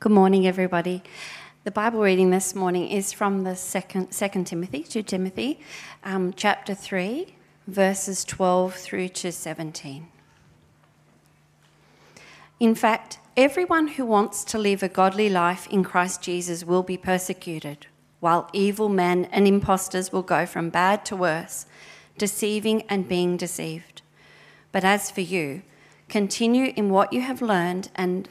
Good 0.00 0.12
morning, 0.12 0.46
everybody. 0.46 1.02
The 1.64 1.70
Bible 1.70 2.00
reading 2.00 2.30
this 2.30 2.54
morning 2.54 2.88
is 2.88 3.12
from 3.12 3.44
the 3.44 3.54
second, 3.54 4.12
second 4.12 4.46
Timothy, 4.46 4.82
2 4.82 5.02
Timothy, 5.02 5.60
um, 6.04 6.32
chapter 6.32 6.74
3, 6.74 7.34
verses 7.66 8.24
12 8.24 8.74
through 8.76 9.08
to 9.08 9.30
17. 9.30 10.08
In 12.60 12.74
fact, 12.74 13.18
everyone 13.36 13.88
who 13.88 14.06
wants 14.06 14.42
to 14.44 14.56
live 14.56 14.82
a 14.82 14.88
godly 14.88 15.28
life 15.28 15.66
in 15.66 15.84
Christ 15.84 16.22
Jesus 16.22 16.64
will 16.64 16.82
be 16.82 16.96
persecuted, 16.96 17.86
while 18.20 18.48
evil 18.54 18.88
men 18.88 19.26
and 19.26 19.46
impostors 19.46 20.10
will 20.10 20.22
go 20.22 20.46
from 20.46 20.70
bad 20.70 21.04
to 21.04 21.14
worse, 21.14 21.66
deceiving 22.16 22.84
and 22.88 23.06
being 23.06 23.36
deceived. 23.36 24.00
But 24.72 24.82
as 24.82 25.10
for 25.10 25.20
you, 25.20 25.60
continue 26.08 26.72
in 26.74 26.88
what 26.88 27.12
you 27.12 27.20
have 27.20 27.42
learned 27.42 27.90
and 27.94 28.30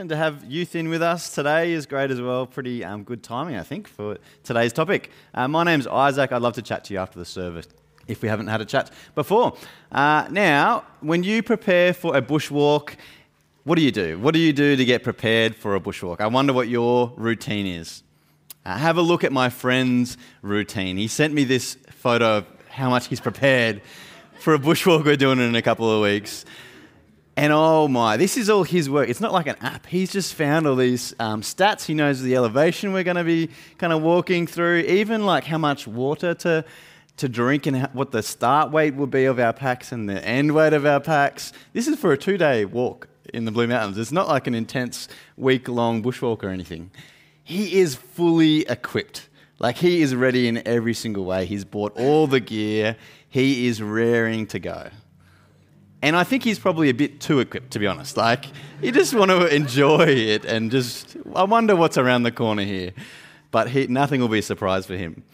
And 0.00 0.08
to 0.08 0.16
have 0.16 0.50
youth 0.50 0.74
in 0.76 0.88
with 0.88 1.02
us 1.02 1.34
today 1.34 1.72
is 1.72 1.84
great 1.84 2.10
as 2.10 2.22
well. 2.22 2.46
Pretty 2.46 2.82
um, 2.82 3.04
good 3.04 3.22
timing, 3.22 3.56
I 3.56 3.62
think, 3.62 3.86
for 3.86 4.16
today's 4.42 4.72
topic. 4.72 5.10
Uh, 5.34 5.46
my 5.46 5.62
name's 5.62 5.86
Isaac. 5.86 6.32
I'd 6.32 6.40
love 6.40 6.54
to 6.54 6.62
chat 6.62 6.86
to 6.86 6.94
you 6.94 7.00
after 7.00 7.18
the 7.18 7.26
service 7.26 7.68
if 8.08 8.22
we 8.22 8.28
haven't 8.30 8.46
had 8.46 8.62
a 8.62 8.64
chat 8.64 8.90
before. 9.14 9.58
Uh, 9.92 10.26
now, 10.30 10.84
when 11.00 11.22
you 11.22 11.42
prepare 11.42 11.92
for 11.92 12.16
a 12.16 12.22
bushwalk, 12.22 12.94
what 13.64 13.74
do 13.74 13.82
you 13.82 13.92
do? 13.92 14.18
What 14.18 14.32
do 14.32 14.40
you 14.40 14.54
do 14.54 14.74
to 14.74 14.84
get 14.86 15.04
prepared 15.04 15.54
for 15.54 15.74
a 15.74 15.80
bushwalk? 15.80 16.22
I 16.22 16.28
wonder 16.28 16.54
what 16.54 16.68
your 16.68 17.12
routine 17.16 17.66
is. 17.66 18.02
Uh, 18.64 18.78
have 18.78 18.96
a 18.96 19.02
look 19.02 19.22
at 19.22 19.32
my 19.32 19.50
friend's 19.50 20.16
routine. 20.40 20.96
He 20.96 21.08
sent 21.08 21.34
me 21.34 21.44
this 21.44 21.76
photo 21.90 22.38
of 22.38 22.46
how 22.70 22.88
much 22.88 23.08
he's 23.08 23.20
prepared 23.20 23.82
for 24.38 24.54
a 24.54 24.58
bushwalk 24.58 25.04
we're 25.04 25.16
doing 25.16 25.40
in 25.40 25.54
a 25.56 25.60
couple 25.60 25.92
of 25.92 26.00
weeks. 26.00 26.46
And 27.36 27.52
oh 27.52 27.88
my, 27.88 28.16
this 28.16 28.36
is 28.36 28.50
all 28.50 28.64
his 28.64 28.90
work. 28.90 29.08
It's 29.08 29.20
not 29.20 29.32
like 29.32 29.46
an 29.46 29.56
app. 29.60 29.86
He's 29.86 30.12
just 30.12 30.34
found 30.34 30.66
all 30.66 30.76
these 30.76 31.14
um, 31.18 31.42
stats. 31.42 31.86
He 31.86 31.94
knows 31.94 32.20
the 32.20 32.36
elevation 32.36 32.92
we're 32.92 33.04
going 33.04 33.16
to 33.16 33.24
be 33.24 33.48
kind 33.78 33.92
of 33.92 34.02
walking 34.02 34.46
through, 34.46 34.80
even 34.80 35.24
like 35.24 35.44
how 35.44 35.58
much 35.58 35.86
water 35.86 36.34
to, 36.34 36.64
to 37.16 37.28
drink 37.28 37.66
and 37.66 37.86
what 37.92 38.10
the 38.10 38.22
start 38.22 38.72
weight 38.72 38.94
will 38.94 39.06
be 39.06 39.24
of 39.24 39.38
our 39.38 39.52
packs 39.52 39.92
and 39.92 40.08
the 40.08 40.22
end 40.24 40.52
weight 40.54 40.72
of 40.72 40.84
our 40.84 41.00
packs. 41.00 41.52
This 41.72 41.88
is 41.88 41.98
for 41.98 42.12
a 42.12 42.18
two 42.18 42.36
day 42.36 42.64
walk 42.64 43.08
in 43.32 43.44
the 43.44 43.52
Blue 43.52 43.66
Mountains. 43.66 43.96
It's 43.96 44.12
not 44.12 44.28
like 44.28 44.46
an 44.46 44.54
intense 44.54 45.08
week 45.36 45.68
long 45.68 46.02
bushwalk 46.02 46.42
or 46.42 46.48
anything. 46.48 46.90
He 47.42 47.80
is 47.80 47.94
fully 47.94 48.60
equipped. 48.68 49.28
Like 49.58 49.76
he 49.76 50.02
is 50.02 50.14
ready 50.14 50.48
in 50.48 50.66
every 50.66 50.94
single 50.94 51.24
way. 51.24 51.44
He's 51.46 51.64
bought 51.64 51.96
all 51.96 52.26
the 52.26 52.40
gear, 52.40 52.96
he 53.28 53.66
is 53.66 53.82
raring 53.82 54.46
to 54.48 54.58
go. 54.58 54.90
And 56.02 56.16
I 56.16 56.24
think 56.24 56.44
he's 56.44 56.58
probably 56.58 56.88
a 56.88 56.94
bit 56.94 57.20
too 57.20 57.40
equipped, 57.40 57.72
to 57.72 57.78
be 57.78 57.86
honest. 57.86 58.16
Like, 58.16 58.46
you 58.80 58.90
just 58.90 59.14
want 59.14 59.30
to 59.30 59.46
enjoy 59.54 60.06
it 60.06 60.44
and 60.44 60.70
just, 60.70 61.16
I 61.34 61.44
wonder 61.44 61.76
what's 61.76 61.98
around 61.98 62.22
the 62.22 62.32
corner 62.32 62.62
here. 62.62 62.92
But 63.50 63.70
he, 63.70 63.86
nothing 63.86 64.20
will 64.20 64.28
be 64.28 64.38
a 64.38 64.42
surprise 64.42 64.86
for 64.86 64.96
him. 64.96 65.24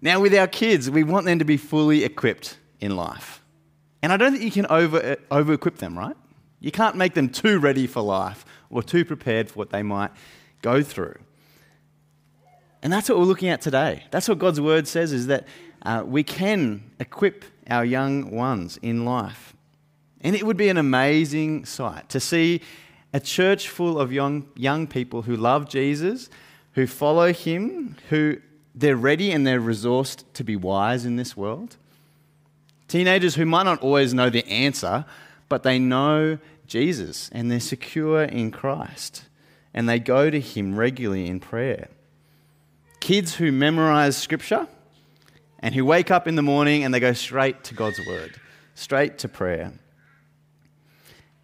Now, 0.00 0.20
with 0.20 0.34
our 0.34 0.46
kids, 0.46 0.90
we 0.90 1.04
want 1.04 1.26
them 1.26 1.38
to 1.38 1.44
be 1.44 1.56
fully 1.56 2.04
equipped 2.04 2.56
in 2.80 2.96
life. 2.96 3.42
And 4.02 4.12
I 4.12 4.16
don't 4.16 4.32
think 4.32 4.44
you 4.44 4.50
can 4.50 4.66
over, 4.66 5.16
over 5.30 5.52
equip 5.52 5.78
them, 5.78 5.96
right? 5.96 6.16
You 6.60 6.72
can't 6.72 6.96
make 6.96 7.14
them 7.14 7.28
too 7.28 7.58
ready 7.58 7.86
for 7.86 8.00
life 8.00 8.44
or 8.70 8.82
too 8.82 9.04
prepared 9.04 9.50
for 9.50 9.54
what 9.54 9.70
they 9.70 9.82
might 9.82 10.10
go 10.62 10.82
through. 10.82 11.16
And 12.82 12.92
that's 12.92 13.08
what 13.08 13.18
we're 13.18 13.24
looking 13.24 13.48
at 13.48 13.60
today. 13.60 14.04
That's 14.10 14.28
what 14.28 14.38
God's 14.38 14.60
word 14.60 14.88
says 14.88 15.12
is 15.12 15.28
that 15.28 15.46
uh, 15.82 16.02
we 16.04 16.24
can 16.24 16.90
equip 16.98 17.44
our 17.68 17.84
young 17.84 18.30
ones 18.30 18.78
in 18.82 19.04
life. 19.04 19.51
And 20.22 20.36
it 20.36 20.44
would 20.46 20.56
be 20.56 20.68
an 20.68 20.76
amazing 20.76 21.64
sight 21.64 22.08
to 22.10 22.20
see 22.20 22.60
a 23.12 23.20
church 23.20 23.68
full 23.68 23.98
of 23.98 24.12
young, 24.12 24.48
young 24.54 24.86
people 24.86 25.22
who 25.22 25.36
love 25.36 25.68
Jesus, 25.68 26.30
who 26.72 26.86
follow 26.86 27.32
him, 27.32 27.96
who 28.08 28.38
they're 28.74 28.96
ready 28.96 29.32
and 29.32 29.46
they're 29.46 29.60
resourced 29.60 30.24
to 30.34 30.44
be 30.44 30.56
wise 30.56 31.04
in 31.04 31.16
this 31.16 31.36
world. 31.36 31.76
Teenagers 32.88 33.34
who 33.34 33.44
might 33.44 33.64
not 33.64 33.80
always 33.80 34.14
know 34.14 34.30
the 34.30 34.46
answer, 34.46 35.04
but 35.48 35.62
they 35.62 35.78
know 35.78 36.38
Jesus 36.66 37.28
and 37.32 37.50
they're 37.50 37.60
secure 37.60 38.22
in 38.22 38.50
Christ 38.50 39.24
and 39.74 39.88
they 39.88 39.98
go 39.98 40.30
to 40.30 40.40
him 40.40 40.76
regularly 40.76 41.26
in 41.26 41.40
prayer. 41.40 41.88
Kids 43.00 43.34
who 43.34 43.50
memorize 43.50 44.16
scripture 44.16 44.68
and 45.58 45.74
who 45.74 45.84
wake 45.84 46.10
up 46.10 46.26
in 46.26 46.36
the 46.36 46.42
morning 46.42 46.84
and 46.84 46.92
they 46.94 47.00
go 47.00 47.12
straight 47.12 47.64
to 47.64 47.74
God's 47.74 48.00
word, 48.06 48.40
straight 48.74 49.18
to 49.18 49.28
prayer. 49.28 49.72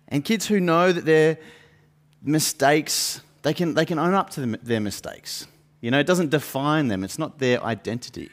And 0.08 0.24
kids 0.24 0.46
who 0.46 0.58
know 0.58 0.92
that 0.92 1.04
their 1.04 1.38
mistakes, 2.22 3.20
they 3.42 3.54
can, 3.54 3.74
they 3.74 3.84
can 3.84 3.98
own 3.98 4.14
up 4.14 4.30
to 4.30 4.46
their 4.46 4.80
mistakes. 4.80 5.46
You 5.80 5.90
know, 5.90 5.98
it 5.98 6.06
doesn't 6.06 6.30
define 6.30 6.88
them, 6.88 7.04
it's 7.04 7.18
not 7.18 7.38
their 7.38 7.62
identity. 7.62 8.30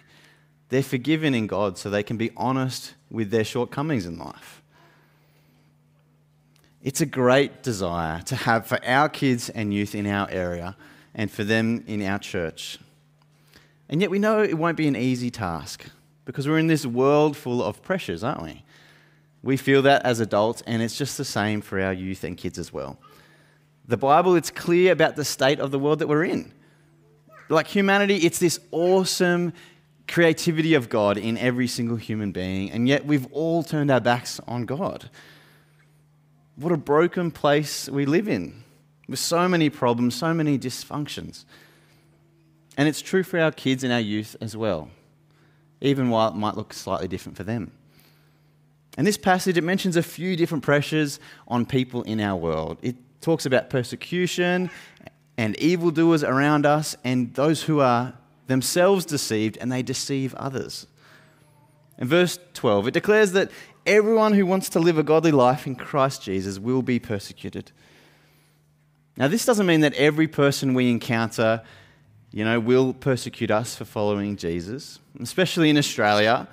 They're 0.69 0.83
forgiven 0.83 1.35
in 1.35 1.47
God 1.47 1.77
so 1.77 1.89
they 1.89 2.03
can 2.03 2.17
be 2.17 2.31
honest 2.35 2.95
with 3.11 3.29
their 3.29 3.43
shortcomings 3.43 4.05
in 4.05 4.17
life. 4.17 4.63
It's 6.81 7.01
a 7.01 7.05
great 7.05 7.63
desire 7.63 8.21
to 8.23 8.35
have 8.35 8.67
for 8.67 8.83
our 8.85 9.09
kids 9.09 9.49
and 9.49 9.73
youth 9.73 9.95
in 9.95 10.05
our 10.07 10.29
area 10.29 10.75
and 11.13 11.31
for 11.31 11.43
them 11.43 11.83
in 11.87 12.01
our 12.03 12.19
church. 12.19 12.77
And 13.89 14.01
yet 14.01 14.09
we 14.11 14.19
know 14.19 14.43
it 14.43 14.57
won't 14.57 14.77
be 14.77 14.87
an 14.87 14.95
easy 14.95 15.29
task 15.29 15.85
because 16.25 16.47
we're 16.47 16.59
in 16.59 16.67
this 16.67 16.85
world 16.85 17.37
full 17.37 17.63
of 17.63 17.81
pressures, 17.81 18.23
aren't 18.23 18.43
we? 18.43 18.63
We 19.45 19.57
feel 19.57 19.83
that 19.83 20.03
as 20.03 20.19
adults, 20.19 20.63
and 20.65 20.81
it's 20.81 20.97
just 20.97 21.19
the 21.19 21.23
same 21.23 21.61
for 21.61 21.79
our 21.79 21.93
youth 21.93 22.23
and 22.23 22.35
kids 22.35 22.57
as 22.57 22.73
well. 22.73 22.97
The 23.87 23.95
Bible, 23.95 24.35
it's 24.35 24.49
clear 24.49 24.91
about 24.91 25.15
the 25.15 25.23
state 25.23 25.59
of 25.59 25.69
the 25.69 25.77
world 25.77 25.99
that 25.99 26.07
we're 26.07 26.23
in. 26.23 26.51
Like 27.47 27.67
humanity, 27.67 28.15
it's 28.15 28.39
this 28.39 28.59
awesome 28.71 29.53
creativity 30.07 30.73
of 30.73 30.89
God 30.89 31.19
in 31.19 31.37
every 31.37 31.67
single 31.67 31.95
human 31.95 32.31
being, 32.31 32.71
and 32.71 32.87
yet 32.87 33.05
we've 33.05 33.27
all 33.31 33.61
turned 33.61 33.91
our 33.91 33.99
backs 33.99 34.41
on 34.47 34.65
God. 34.65 35.11
What 36.55 36.71
a 36.71 36.77
broken 36.77 37.29
place 37.29 37.87
we 37.87 38.07
live 38.07 38.27
in, 38.27 38.63
with 39.07 39.19
so 39.19 39.47
many 39.47 39.69
problems, 39.69 40.15
so 40.15 40.33
many 40.33 40.57
dysfunctions. 40.57 41.45
And 42.77 42.87
it's 42.87 42.99
true 42.99 43.21
for 43.21 43.39
our 43.39 43.51
kids 43.51 43.83
and 43.83 43.93
our 43.93 43.99
youth 43.99 44.35
as 44.41 44.57
well, 44.57 44.89
even 45.81 46.09
while 46.09 46.29
it 46.29 46.35
might 46.35 46.57
look 46.57 46.73
slightly 46.73 47.07
different 47.07 47.37
for 47.37 47.43
them. 47.43 47.73
And 48.97 49.05
this 49.05 49.17
passage, 49.17 49.57
it 49.57 49.63
mentions 49.63 49.97
a 49.97 50.03
few 50.03 50.35
different 50.35 50.63
pressures 50.63 51.19
on 51.47 51.65
people 51.65 52.03
in 52.03 52.21
our 52.21 52.35
world. 52.35 52.77
It 52.81 52.95
talks 53.21 53.45
about 53.45 53.69
persecution 53.69 54.69
and 55.37 55.57
evildoers 55.57 56.23
around 56.23 56.65
us 56.65 56.95
and 57.03 57.33
those 57.33 57.63
who 57.63 57.81
are 57.81 58.13
themselves 58.47 59.05
deceived 59.05 59.57
and 59.57 59.71
they 59.71 59.83
deceive 59.83 60.33
others. 60.35 60.87
In 61.97 62.07
verse 62.07 62.39
12, 62.53 62.87
it 62.87 62.93
declares 62.93 63.33
that 63.33 63.51
everyone 63.85 64.33
who 64.33 64.45
wants 64.45 64.69
to 64.69 64.79
live 64.79 64.97
a 64.97 65.03
godly 65.03 65.31
life 65.31 65.67
in 65.67 65.75
Christ 65.75 66.21
Jesus 66.21 66.59
will 66.59 66.81
be 66.81 66.99
persecuted. 66.99 67.71
Now, 69.17 69.27
this 69.27 69.45
doesn't 69.45 69.65
mean 69.65 69.81
that 69.81 69.93
every 69.93 70.27
person 70.27 70.73
we 70.73 70.89
encounter, 70.89 71.61
you 72.31 72.43
know, 72.43 72.59
will 72.59 72.93
persecute 72.93 73.49
us 73.49 73.75
for 73.75 73.85
following 73.85 74.35
Jesus, 74.35 74.99
especially 75.21 75.69
in 75.69 75.77
Australia 75.77 76.47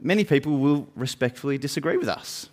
many 0.00 0.24
people 0.24 0.58
will 0.58 0.88
respectfully 0.94 1.58
disagree 1.58 1.96
with 1.96 2.08
us. 2.08 2.48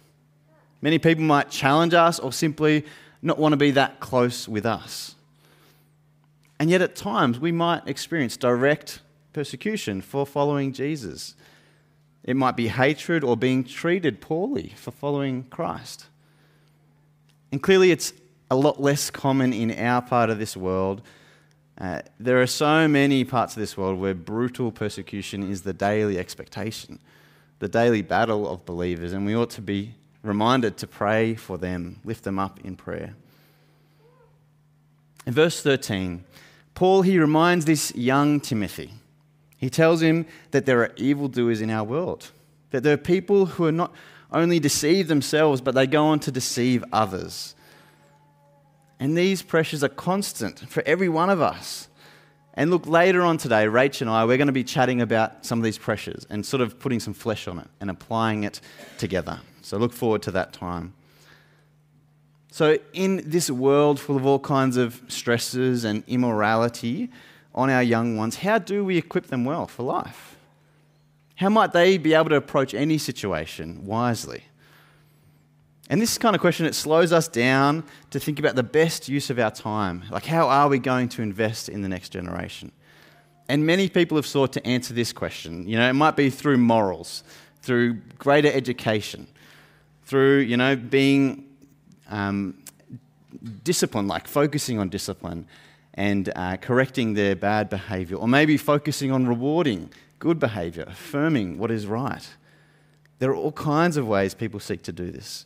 Many 0.82 1.00
people 1.00 1.24
might 1.24 1.50
challenge 1.50 1.94
us 1.94 2.20
or 2.20 2.32
simply 2.32 2.86
not 3.22 3.40
want 3.40 3.54
to 3.54 3.58
be 3.58 3.72
that 3.72 4.00
close 4.00 4.48
with 4.48 4.66
us. 4.66 5.16
And 6.60 6.70
yet, 6.70 6.82
at 6.82 6.96
times, 6.96 7.40
we 7.40 7.52
might 7.52 7.88
experience 7.88 8.38
direct 8.38 9.00
persecution 9.34 10.02
for 10.02 10.26
following 10.26 10.72
Jesus. 10.72 11.36
It 12.24 12.36
might 12.36 12.56
be 12.56 12.70
hatred 12.70 13.24
or 13.24 13.36
being 13.36 13.64
treated 13.64 14.22
poorly 14.22 14.74
for 14.76 14.92
following 14.92 15.44
Christ. 15.50 16.06
And 17.52 17.62
clearly, 17.62 17.92
it's 17.92 18.14
a 18.50 18.56
lot 18.56 18.82
less 18.82 19.10
common 19.10 19.54
in 19.54 19.72
our 19.72 20.02
part 20.02 20.30
of 20.30 20.40
this 20.40 20.56
world. 20.56 21.02
Uh, 21.78 22.02
there 22.20 22.42
are 22.42 22.48
so 22.48 22.88
many 22.88 23.26
parts 23.26 23.56
of 23.56 23.60
this 23.60 23.78
world 23.78 24.00
where 24.00 24.14
brutal 24.14 24.72
persecution 24.72 25.52
is 25.52 25.64
the 25.64 25.74
daily 25.74 26.18
expectation, 26.18 27.00
the 27.60 27.68
daily 27.68 28.02
battle 28.02 28.48
of 28.48 28.66
believers, 28.66 29.14
and 29.14 29.26
we 29.26 29.36
ought 29.36 29.50
to 29.52 29.62
be 29.62 29.96
reminded 30.24 30.78
to 30.78 30.88
pray 30.88 31.36
for 31.36 31.58
them, 31.58 32.00
lift 32.04 32.24
them 32.24 32.40
up 32.40 32.60
in 32.64 32.76
prayer. 32.76 33.16
In 35.26 35.34
verse 35.34 35.62
13, 35.62 36.24
Paul 36.74 37.04
he 37.04 37.18
reminds 37.18 37.66
this 37.66 37.96
young 37.96 38.40
Timothy 38.40 38.92
he 39.58 39.70
tells 39.70 40.02
him 40.02 40.26
that 40.52 40.66
there 40.66 40.80
are 40.82 40.92
evildoers 40.96 41.62
in 41.62 41.70
our 41.72 41.84
world, 41.84 42.32
that 42.72 42.84
there 42.84 42.94
are 42.94 42.98
people 42.98 43.46
who 43.48 43.66
are 43.66 43.72
not 43.72 43.94
only 44.32 44.60
deceive 44.60 45.08
themselves, 45.08 45.62
but 45.62 45.74
they 45.76 45.88
go 45.88 46.06
on 46.06 46.20
to 46.20 46.32
deceive 46.32 46.84
others. 46.92 47.56
And 49.00 49.18
these 49.18 49.42
pressures 49.42 49.84
are 49.84 49.90
constant 49.90 50.60
for 50.70 50.84
every 50.86 51.10
one 51.10 51.30
of 51.30 51.42
us. 51.42 51.88
And 52.58 52.72
look, 52.72 52.88
later 52.88 53.22
on 53.24 53.38
today, 53.38 53.66
Rach 53.66 54.02
and 54.02 54.10
I, 54.10 54.26
we're 54.26 54.38
going 54.38 54.48
to 54.48 54.54
be 54.54 54.64
chatting 54.64 55.02
about 55.02 55.46
some 55.46 55.60
of 55.60 55.64
these 55.64 55.78
pressures 55.78 56.26
and 56.30 56.46
sort 56.46 56.62
of 56.62 56.80
putting 56.80 57.00
some 57.00 57.14
flesh 57.14 57.48
on 57.48 57.60
it 57.60 57.68
and 57.82 57.90
applying 57.90 58.44
it 58.44 58.62
together. 58.98 59.42
So 59.62 59.78
look 59.78 59.92
forward 59.92 60.22
to 60.24 60.32
that 60.32 60.54
time. 60.54 60.94
So, 62.52 62.80
in 62.94 63.22
this 63.30 63.50
world 63.50 64.00
full 64.00 64.16
of 64.16 64.26
all 64.26 64.40
kinds 64.40 64.78
of 64.78 65.02
stresses 65.10 65.84
and 65.84 66.06
immorality, 66.08 67.10
on 67.56 67.70
our 67.70 67.82
young 67.82 68.18
ones, 68.18 68.36
how 68.36 68.60
do 68.60 68.84
we 68.84 68.98
equip 68.98 69.28
them 69.28 69.46
well 69.46 69.66
for 69.66 69.84
life? 69.84 70.36
How 71.36 71.50
might 71.50 71.72
they 71.72 71.98
be 71.98 72.14
able 72.14 72.30
to 72.30 72.36
approach 72.36 72.74
any 72.74 72.98
situation 72.98 73.86
wisely? 73.86 74.44
And 75.90 76.02
this 76.02 76.18
kind 76.18 76.36
of 76.36 76.42
question, 76.42 76.66
it 76.66 76.74
slows 76.74 77.12
us 77.12 77.28
down 77.28 77.84
to 78.10 78.20
think 78.20 78.40
about 78.40 78.56
the 78.56 78.64
best 78.64 79.08
use 79.08 79.30
of 79.30 79.38
our 79.38 79.52
time. 79.52 80.04
Like, 80.10 80.26
how 80.26 80.48
are 80.48 80.68
we 80.68 80.80
going 80.80 81.10
to 81.10 81.22
invest 81.22 81.70
in 81.70 81.82
the 81.82 81.90
next 81.90 82.10
generation? 82.10 82.72
And 83.48 83.66
many 83.66 83.88
people 83.90 84.18
have 84.18 84.26
sought 84.26 84.54
to 84.54 84.66
answer 84.66 84.94
this 84.94 85.14
question. 85.14 85.68
You 85.68 85.78
know, 85.78 85.88
it 85.88 85.94
might 85.94 86.16
be 86.16 86.32
through 86.32 86.58
morals, 86.58 87.24
through 87.62 88.02
greater 88.18 88.52
education, 88.52 89.28
through, 90.06 90.40
you 90.40 90.58
know, 90.58 90.76
being 90.76 91.46
um, 92.10 92.58
disciplined, 93.64 94.08
like 94.08 94.28
focusing 94.28 94.80
on 94.80 94.90
discipline, 94.90 95.48
and 95.94 96.32
uh, 96.36 96.58
correcting 96.58 97.14
their 97.14 97.36
bad 97.36 97.70
behavior, 97.70 98.18
or 98.18 98.28
maybe 98.28 98.58
focusing 98.58 99.12
on 99.12 99.28
rewarding 99.28 99.92
good 100.18 100.40
behavior, 100.40 100.84
affirming 100.88 101.60
what 101.60 101.70
is 101.70 101.86
right. 101.86 102.28
There 103.20 103.30
are 103.30 103.36
all 103.36 103.52
kinds 103.52 103.98
of 103.98 104.08
ways 104.08 104.34
people 104.34 104.60
seek 104.60 104.82
to 104.84 104.92
do 104.92 105.12
this. 105.12 105.46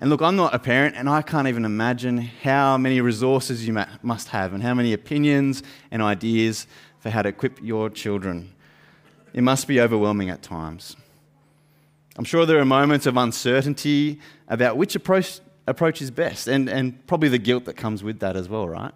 And 0.00 0.10
look, 0.10 0.22
I'm 0.22 0.36
not 0.36 0.54
a 0.54 0.60
parent, 0.60 0.94
and 0.96 1.08
I 1.08 1.22
can't 1.22 1.48
even 1.48 1.64
imagine 1.64 2.18
how 2.18 2.76
many 2.78 3.00
resources 3.00 3.66
you 3.66 3.76
must 4.02 4.28
have 4.28 4.54
and 4.54 4.62
how 4.62 4.72
many 4.72 4.92
opinions 4.92 5.62
and 5.90 6.00
ideas 6.00 6.68
for 7.00 7.10
how 7.10 7.22
to 7.22 7.28
equip 7.30 7.60
your 7.60 7.90
children. 7.90 8.54
It 9.34 9.42
must 9.42 9.66
be 9.66 9.80
overwhelming 9.80 10.30
at 10.30 10.40
times. 10.40 10.96
I'm 12.16 12.24
sure 12.24 12.46
there 12.46 12.58
are 12.58 12.64
moments 12.64 13.06
of 13.06 13.16
uncertainty 13.16 14.20
about 14.46 14.76
which 14.76 14.94
approach, 14.94 15.40
approach 15.66 16.00
is 16.00 16.12
best, 16.12 16.46
and, 16.46 16.68
and 16.68 17.04
probably 17.08 17.28
the 17.28 17.38
guilt 17.38 17.64
that 17.64 17.76
comes 17.76 18.04
with 18.04 18.20
that 18.20 18.36
as 18.36 18.48
well, 18.48 18.68
right? 18.68 18.92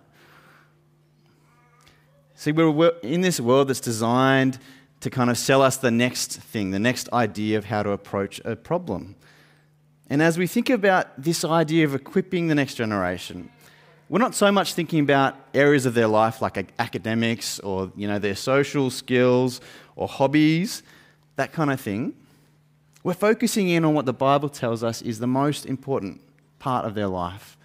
See, 2.37 2.53
we're 2.53 2.93
in 3.03 3.21
this 3.21 3.41
world 3.41 3.69
that's 3.69 3.81
designed 3.81 4.59
to 5.01 5.11
kind 5.11 5.31
of 5.31 5.39
sell 5.39 5.63
us 5.63 5.77
the 5.77 5.91
next 5.91 6.39
thing, 6.41 6.71
the 6.71 6.79
next 6.79 7.13
idea 7.13 7.59
of 7.59 7.65
how 7.65 7.83
to 7.83 7.91
approach 7.91 8.41
a 8.45 8.55
problem. 8.55 9.17
And 10.13 10.21
as 10.21 10.37
we 10.37 10.47
think 10.47 10.69
about 10.69 11.07
this 11.17 11.43
idea 11.43 11.87
of 11.87 11.95
equipping 11.95 12.49
the 12.49 12.55
next 12.55 12.75
generation, 12.75 13.49
we're 14.11 14.19
not 14.19 14.35
so 14.35 14.53
much 14.53 14.75
thinking 14.75 15.01
about 15.01 15.37
areas 15.55 15.87
of 15.87 15.95
their 15.95 16.07
life 16.07 16.43
like 16.43 16.71
academics 16.79 17.59
or 17.61 17.91
you 17.97 18.07
know, 18.07 18.19
their 18.19 18.37
social 18.37 18.91
skills 18.91 19.63
or 19.97 20.07
hobbies, 20.07 20.83
that 21.37 21.55
kind 21.55 21.73
of 21.73 21.81
thing. 21.81 22.13
We're 23.03 23.15
focusing 23.15 23.71
in 23.71 23.87
on 23.87 23.95
what 23.95 24.05
the 24.05 24.13
Bible 24.13 24.51
tells 24.51 24.85
us 24.85 25.01
is 25.01 25.19
the 25.19 25.27
most 25.27 25.65
important 25.65 26.21
part 26.59 26.85
of 26.85 26.95
their 26.95 27.09
life. 27.09 27.57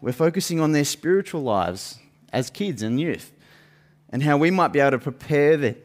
We're 0.00 0.12
focusing 0.12 0.58
on 0.58 0.72
their 0.72 0.86
spiritual 0.86 1.42
lives, 1.42 1.98
as 2.32 2.48
kids 2.48 2.80
and 2.80 2.98
youth, 2.98 3.30
and 4.08 4.22
how 4.22 4.38
we 4.38 4.50
might 4.50 4.68
be 4.68 4.80
able 4.80 4.92
to 4.92 4.98
prepare, 4.98 5.76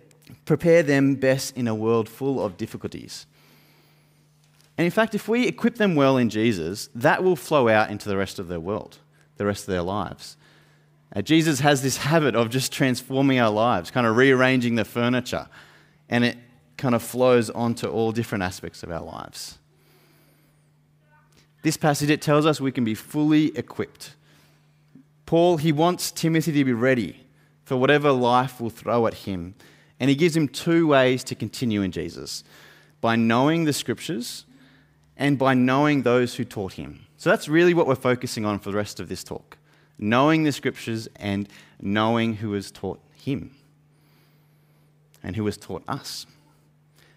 prepare 0.46 0.82
them 0.82 1.16
best 1.16 1.58
in 1.58 1.68
a 1.68 1.76
world 1.76 2.08
full 2.08 2.42
of 2.42 2.56
difficulties. 2.56 3.26
And 4.80 4.86
in 4.86 4.92
fact, 4.92 5.14
if 5.14 5.28
we 5.28 5.46
equip 5.46 5.76
them 5.76 5.96
well 5.96 6.16
in 6.16 6.30
Jesus, 6.30 6.90
that 6.96 7.22
will 7.22 7.36
flow 7.36 7.68
out 7.68 7.92
into 7.92 8.08
the 8.08 8.16
rest 8.16 8.40
of 8.40 8.48
their 8.48 8.62
world, 8.62 9.00
the 9.36 9.46
rest 9.46 9.68
of 9.68 9.74
their 9.74 9.82
lives. 9.82 10.38
Uh, 11.14 11.22
Jesus 11.22 11.60
has 11.60 11.82
this 11.82 11.98
habit 11.98 12.34
of 12.34 12.50
just 12.50 12.72
transforming 12.72 13.40
our 13.40 13.50
lives, 13.50 13.92
kind 13.92 14.08
of 14.08 14.16
rearranging 14.16 14.76
the 14.76 14.86
furniture, 14.86 15.50
and 16.08 16.24
it 16.24 16.38
kind 16.78 16.96
of 16.96 17.04
flows 17.04 17.50
onto 17.50 17.88
all 17.88 18.14
different 18.14 18.42
aspects 18.42 18.82
of 18.82 18.90
our 18.90 19.04
lives. 19.04 19.58
This 21.62 21.76
passage 21.76 22.10
it 22.10 22.22
tells 22.22 22.46
us 22.46 22.62
we 22.62 22.72
can 22.72 22.86
be 22.86 22.96
fully 22.96 23.58
equipped 23.58 24.16
Paul, 25.30 25.58
he 25.58 25.72
wants 25.72 26.10
Timothy 26.10 26.52
to 26.54 26.66
be 26.66 26.74
ready 26.74 27.16
for 27.64 27.78
whatever 27.78 28.12
life 28.12 28.60
will 28.60 28.72
throw 28.72 29.06
at 29.06 29.14
him. 29.14 29.54
And 30.00 30.10
he 30.10 30.16
gives 30.16 30.36
him 30.36 30.48
two 30.48 30.88
ways 30.88 31.24
to 31.26 31.36
continue 31.36 31.84
in 31.84 31.92
Jesus 31.92 32.44
by 33.00 33.16
knowing 33.16 33.66
the 33.66 33.74
scriptures 33.74 34.46
and 35.20 35.38
by 35.38 35.54
knowing 35.54 36.02
those 36.02 36.34
who 36.36 36.46
taught 36.46 36.74
him. 36.74 37.06
So 37.18 37.30
that's 37.30 37.48
really 37.48 37.76
what 37.76 37.86
we're 37.86 37.96
focusing 37.96 38.46
on 38.46 38.58
for 38.58 38.72
the 38.72 38.78
rest 38.78 39.00
of 39.00 39.10
this 39.10 39.24
talk 39.24 39.58
knowing 40.02 40.46
the 40.46 40.52
scriptures 40.54 41.10
and 41.18 41.50
knowing 41.82 42.36
who 42.36 42.54
has 42.54 42.72
taught 42.72 43.02
him 43.14 43.54
and 45.22 45.36
who 45.36 45.46
has 45.46 45.58
taught 45.58 45.84
us. 45.90 46.26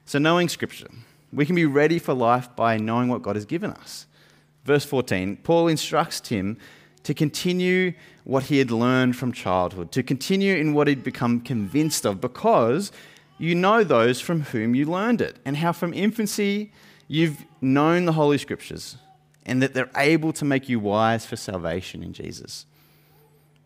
So, 0.05 0.19
knowing 0.19 0.49
scripture, 0.49 0.89
we 1.33 1.47
can 1.47 1.55
be 1.55 1.65
ready 1.65 2.01
for 2.01 2.13
life 2.13 2.55
by 2.57 2.79
knowing 2.79 3.09
what 3.09 3.23
God 3.23 3.37
has 3.37 3.45
given 3.45 3.71
us. 3.71 4.07
Verse 4.65 4.85
14, 4.85 5.37
Paul 5.45 5.69
instructs 5.69 6.21
Tim 6.21 6.59
to 7.05 7.15
continue 7.15 7.93
what 8.25 8.45
he 8.45 8.59
had 8.59 8.73
learned 8.73 9.17
from 9.17 9.33
childhood, 9.33 9.93
to 9.93 10.03
continue 10.03 10.57
in 10.57 10.75
what 10.75 10.89
he'd 10.89 11.05
become 11.05 11.41
convinced 11.41 12.05
of, 12.05 12.21
because 12.21 12.91
you 13.39 13.55
know 13.55 13.85
those 13.85 14.21
from 14.21 14.43
whom 14.43 14.75
you 14.75 14.87
learned 14.87 15.21
it, 15.21 15.37
and 15.45 15.57
how 15.57 15.71
from 15.71 15.95
infancy 15.95 16.73
you've 17.13 17.45
known 17.61 18.07
the 18.07 18.13
Holy 18.13 18.39
Scriptures, 18.39 18.97
and 19.45 19.63
that 19.63 19.75
they're 19.75 19.91
able 19.97 20.33
to 20.33 20.47
make 20.47 20.69
you 20.69 20.81
wise 20.81 21.27
for 21.27 21.37
salvation 21.37 22.03
in 22.03 22.15
Jesus. 22.15 22.65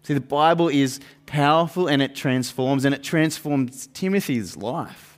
See, 0.03 0.15
the 0.15 0.21
Bible 0.21 0.69
is 0.69 1.01
powerful 1.27 1.89
and 1.89 2.03
it 2.03 2.17
transforms, 2.17 2.85
and 2.85 2.93
it 2.93 3.05
transforms 3.05 3.87
Timothy's 3.89 4.57
life. 4.57 5.17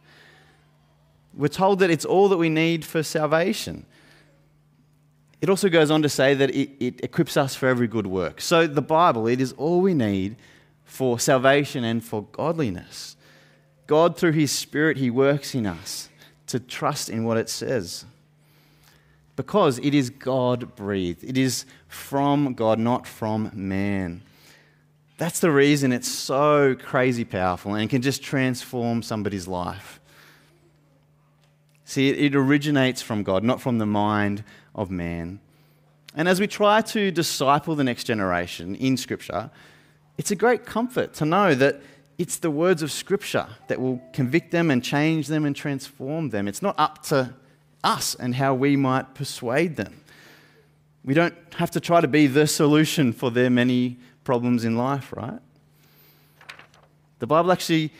We're 1.33 1.49
told 1.49 1.79
that 1.79 1.91
it's 1.91 2.05
all 2.05 2.29
that 2.29 2.37
we 2.37 2.51
need 2.51 2.85
for 2.85 3.03
salvation. 3.03 3.87
It 5.41 5.49
also 5.49 5.71
goes 5.71 5.91
on 5.91 6.03
to 6.03 6.09
say 6.09 6.35
that 6.35 6.51
it, 6.51 6.71
it 6.81 7.05
equips 7.05 7.37
us 7.37 7.55
for 7.55 7.67
every 7.67 7.87
good 7.87 8.07
work. 8.07 8.41
So 8.43 8.67
the 8.67 8.83
Bible, 8.83 9.27
it 9.27 9.41
is 9.41 9.53
all 9.53 9.81
we 9.81 9.95
need 9.95 10.37
for 10.85 11.19
salvation 11.19 11.83
and 11.83 12.05
for 12.05 12.25
godliness. 12.33 13.17
God, 13.87 14.19
through 14.19 14.33
His 14.33 14.53
Spirit, 14.53 14.99
He 14.99 15.09
works 15.09 15.55
in 15.55 15.65
us 15.65 16.11
to 16.49 16.61
trust 16.61 17.09
in 17.09 17.25
what 17.25 17.39
it 17.39 17.49
says. 17.49 18.05
Because 19.39 19.79
it 19.79 19.95
is 19.95 20.11
God 20.11 20.75
breathed, 20.75 21.23
it 21.23 21.39
is 21.39 21.65
from 21.87 22.55
God, 22.55 22.81
not 22.81 23.07
from 23.07 23.53
man. 23.55 24.21
That's 25.17 25.39
the 25.39 25.53
reason 25.53 25.93
it's 25.93 26.09
so 26.09 26.75
crazy 26.75 27.25
powerful 27.25 27.77
and 27.77 27.89
can 27.89 28.03
just 28.03 28.21
transform 28.21 29.01
somebody's 29.01 29.47
life. 29.47 30.01
See, 31.85 32.09
it 32.09 32.35
originates 32.35 33.01
from 33.01 33.23
God, 33.23 33.45
not 33.45 33.61
from 33.61 33.79
the 33.79 33.87
mind 33.87 34.43
of 34.75 34.91
man. 34.91 35.39
And 36.17 36.29
as 36.29 36.41
we 36.41 36.49
try 36.49 36.81
to 36.81 37.13
disciple 37.13 37.77
the 37.77 37.85
next 37.85 38.05
generation 38.05 38.75
in 38.75 38.97
Scripture, 38.97 39.53
it's 40.17 40.33
a 40.33 40.37
great 40.37 40.67
comfort 40.67 41.15
to 41.15 41.25
know 41.25 41.55
that 41.55 41.81
it's 42.19 42.39
the 42.39 42.51
words 42.51 42.83
of 42.83 42.91
Scripture 42.91 43.47
that 43.69 43.81
will 43.81 44.03
convict 44.13 44.51
them 44.51 44.69
and 44.69 44.83
change 44.83 45.29
them 45.29 45.45
and 45.45 45.55
transform 45.55 46.31
them. 46.31 46.49
It's 46.49 46.61
not 46.61 46.75
up 46.77 47.05
to 47.05 47.35
us 47.85 48.15
and 48.15 48.35
how 48.35 48.55
we 48.55 48.77
might 48.77 49.15
persuade 49.15 49.77
them. 49.77 50.01
We 51.05 51.15
don't 51.15 51.35
have 51.55 51.71
to 51.73 51.81
try 51.81 52.01
to 52.01 52.09
be 52.09 52.27
the 52.27 52.47
solution 52.47 53.13
for 53.13 53.31
their 53.31 53.51
many 53.51 53.99
problems 54.25 54.65
in 54.65 54.77
life, 54.77 55.13
right? 55.17 55.41
The 57.19 57.27
Bible 57.27 57.51
actually 57.51 57.93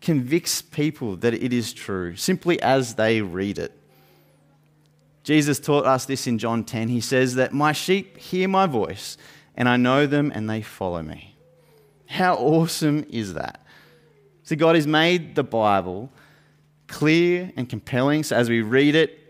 convicts 0.00 0.62
people 0.62 1.16
that 1.16 1.34
it 1.34 1.52
is 1.52 1.72
true 1.72 2.16
simply 2.16 2.60
as 2.60 2.94
they 2.94 3.20
read 3.22 3.58
it. 3.58 3.72
Jesus 5.22 5.58
taught 5.58 5.86
us 5.86 6.06
this 6.06 6.26
in 6.26 6.38
John 6.38 6.62
10. 6.62 6.88
He 6.88 7.00
says 7.00 7.34
that 7.34 7.52
my 7.52 7.72
sheep 7.72 8.16
hear 8.16 8.46
my 8.46 8.66
voice, 8.66 9.16
and 9.56 9.68
I 9.68 9.76
know 9.76 10.06
them, 10.06 10.30
and 10.34 10.48
they 10.48 10.62
follow 10.62 11.02
me. 11.02 11.36
How 12.06 12.36
awesome 12.36 13.04
is 13.10 13.34
that? 13.34 13.64
See, 14.44 14.54
God 14.54 14.76
has 14.76 14.86
made 14.86 15.34
the 15.34 15.42
Bible 15.42 16.12
clear 16.86 17.50
and 17.56 17.68
compelling. 17.68 18.22
So 18.22 18.36
as 18.36 18.48
we 18.48 18.60
read 18.60 18.94
it, 18.94 19.25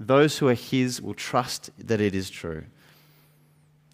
those 0.00 0.38
who 0.38 0.48
are 0.48 0.54
His 0.54 1.00
will 1.00 1.14
trust 1.14 1.70
that 1.78 2.00
it 2.00 2.14
is 2.14 2.30
true. 2.30 2.64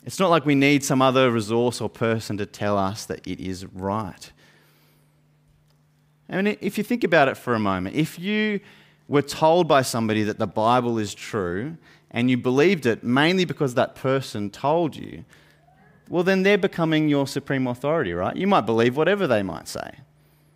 It's 0.05 0.21
not 0.21 0.31
like 0.31 0.47
we 0.47 0.55
need 0.55 0.85
some 0.85 1.03
other 1.03 1.33
resource 1.33 1.81
or 1.81 1.91
person 1.91 2.37
to 2.39 2.47
tell 2.47 2.79
us 2.79 3.05
that 3.07 3.27
it 3.27 3.41
is 3.41 3.67
right. 3.67 4.31
I 6.31 6.41
mean, 6.41 6.57
if 6.61 6.79
you 6.79 6.85
think 6.85 7.03
about 7.03 7.27
it 7.27 7.37
for 7.37 7.55
a 7.55 7.59
moment, 7.59 7.97
if 7.97 8.19
you 8.19 8.61
were 9.09 9.23
told 9.23 9.67
by 9.67 9.83
somebody 9.83 10.23
that 10.23 10.39
the 10.39 10.47
Bible 10.47 10.99
is 10.99 11.13
true 11.13 11.77
and 12.13 12.31
you 12.31 12.37
believed 12.37 12.87
it 12.87 13.03
mainly 13.03 13.45
because 13.45 13.75
that 13.75 13.97
person 13.97 14.49
told 14.51 14.95
you, 14.95 15.25
well, 16.09 16.23
then 16.23 16.45
they're 16.45 16.57
becoming 16.57 17.09
your 17.09 17.27
supreme 17.27 17.67
authority, 17.67 18.13
right? 18.13 18.37
You 18.37 18.47
might 18.47 18.63
believe 18.63 18.97
whatever 18.97 19.27
they 19.27 19.43
might 19.43 19.67
say. 19.67 19.91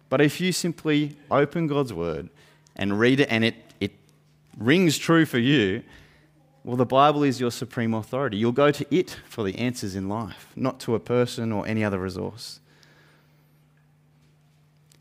But 0.08 0.20
if 0.20 0.40
you 0.40 0.52
simply 0.52 1.16
open 1.28 1.66
God's 1.66 1.92
word 1.92 2.30
and 2.76 2.98
read 3.00 3.18
it 3.20 3.28
and 3.30 3.44
it, 3.44 3.56
rings 4.58 4.98
true 4.98 5.24
for 5.24 5.38
you, 5.38 5.82
well, 6.64 6.76
the 6.76 6.86
Bible 6.86 7.22
is 7.22 7.40
your 7.40 7.50
supreme 7.50 7.94
authority. 7.94 8.36
You'll 8.36 8.52
go 8.52 8.70
to 8.70 8.94
it 8.94 9.16
for 9.26 9.44
the 9.44 9.56
answers 9.56 9.94
in 9.94 10.08
life, 10.08 10.48
not 10.54 10.78
to 10.80 10.94
a 10.94 11.00
person 11.00 11.52
or 11.52 11.66
any 11.66 11.82
other 11.82 11.98
resource. 11.98 12.60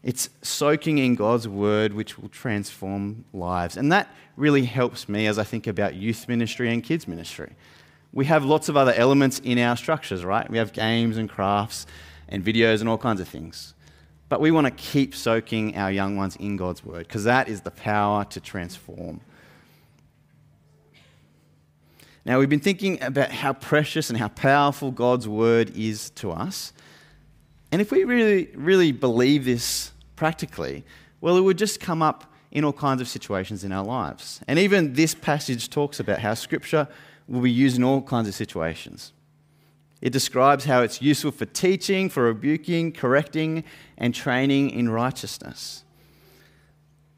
It's 0.02 0.30
soaking 0.42 0.98
in 0.98 1.16
God's 1.16 1.48
word 1.48 1.94
which 1.94 2.18
will 2.18 2.30
transform 2.30 3.26
lives. 3.34 3.76
And 3.76 3.92
that 3.92 4.14
really 4.38 4.64
helps 4.64 5.10
me 5.10 5.28
as 5.28 5.38
I 5.38 5.44
think 5.44 5.68
about 5.68 5.96
youth 5.96 6.30
ministry 6.30 6.72
and 6.72 6.82
kids 6.82 7.08
ministry. 7.08 7.54
We 8.14 8.26
have 8.26 8.46
lots 8.46 8.70
of 8.70 8.78
other 8.78 8.94
elements 8.94 9.40
in 9.44 9.60
our 9.60 9.76
structures, 9.76 10.24
right? 10.24 10.50
We 10.50 10.58
have 10.58 10.72
games 10.72 11.18
and 11.18 11.30
crafts 11.30 11.86
and 12.30 12.44
videos 12.44 12.80
and 12.80 12.88
all 12.88 12.98
kinds 12.98 13.20
of 13.20 13.28
things. 13.28 13.74
But 14.30 14.40
we 14.40 14.52
want 14.52 14.66
to 14.66 14.72
keep 14.72 15.14
soaking 15.14 15.76
our 15.76 15.92
young 15.92 16.16
ones 16.16 16.38
in 16.38 16.56
God's 16.56 16.86
word 16.86 17.08
because 17.08 17.26
that 17.26 17.50
is 17.50 17.62
the 17.62 17.72
power 17.72 18.24
to 18.26 18.40
transform. 18.40 19.20
Now, 22.30 22.38
we've 22.38 22.48
been 22.48 22.60
thinking 22.60 23.02
about 23.02 23.32
how 23.32 23.54
precious 23.54 24.12
and 24.12 24.20
how 24.20 24.28
powerful 24.28 24.92
God's 24.92 25.28
word 25.28 25.76
is 25.76 26.12
to 26.12 26.30
us. 26.30 26.74
And 27.72 27.82
if 27.82 27.92
we 27.92 28.04
really, 28.04 28.52
really 28.54 28.92
believe 28.92 29.46
this 29.46 29.94
practically, 30.16 30.84
well, 31.22 31.38
it 31.38 31.42
would 31.42 31.58
just 31.58 31.80
come 31.80 32.04
up 32.04 32.32
in 32.52 32.64
all 32.64 32.72
kinds 32.72 33.02
of 33.02 33.08
situations 33.08 33.64
in 33.64 33.72
our 33.72 33.84
lives. 33.84 34.42
And 34.48 34.60
even 34.60 34.94
this 34.94 35.16
passage 35.16 35.72
talks 35.72 36.00
about 36.00 36.20
how 36.20 36.36
Scripture 36.36 36.88
will 37.28 37.42
be 37.42 37.50
used 37.50 37.78
in 37.78 37.84
all 37.84 38.00
kinds 38.00 38.28
of 38.28 38.36
situations. 38.36 39.12
It 40.00 40.12
describes 40.12 40.66
how 40.66 40.84
it's 40.84 41.02
useful 41.02 41.32
for 41.32 41.48
teaching, 41.48 42.10
for 42.10 42.26
rebuking, 42.26 42.92
correcting, 42.92 43.64
and 43.98 44.14
training 44.14 44.70
in 44.70 44.90
righteousness. 44.90 45.84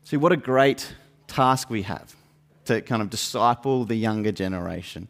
See, 0.05 0.15
what 0.15 0.31
a 0.31 0.37
great 0.37 0.95
task 1.27 1.69
we 1.69 1.81
have 1.81 2.15
to 2.65 2.81
kind 2.81 3.01
of 3.01 3.09
disciple 3.09 3.85
the 3.85 3.95
younger 3.95 4.31
generation, 4.31 5.07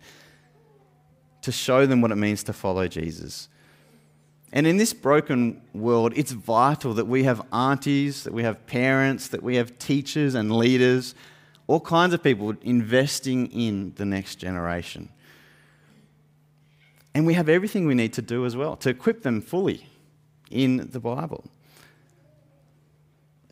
to 1.42 1.52
show 1.52 1.86
them 1.86 2.02
what 2.02 2.12
it 2.12 2.16
means 2.16 2.44
to 2.44 2.54
follow 2.54 2.88
Jesus. 2.88 3.50
And 4.54 4.68
in 4.68 4.78
this 4.78 4.94
broken 4.94 5.62
world, 5.74 6.14
it's 6.16 6.32
vital 6.32 6.94
that 6.96 7.08
we 7.08 7.24
have 7.24 7.42
aunties, 7.54 8.24
that 8.26 8.34
we 8.34 8.44
have 8.44 8.66
parents, 8.68 9.30
that 9.30 9.42
we 9.42 9.56
have 9.56 9.78
teachers 9.80 10.36
and 10.36 10.56
leaders, 10.56 11.16
all 11.68 11.80
kinds 11.80 12.14
of 12.14 12.22
people 12.22 12.54
investing 12.62 13.48
in 13.48 13.94
the 13.96 14.06
next 14.06 14.36
generation. 14.36 15.10
And 17.14 17.26
we 17.26 17.34
have 17.34 17.50
everything 17.50 17.88
we 17.88 17.96
need 17.96 18.14
to 18.14 18.22
do 18.22 18.46
as 18.46 18.56
well 18.56 18.76
to 18.78 18.90
equip 18.90 19.24
them 19.24 19.42
fully 19.42 19.86
in 20.50 20.90
the 20.92 21.00
Bible. 21.00 21.46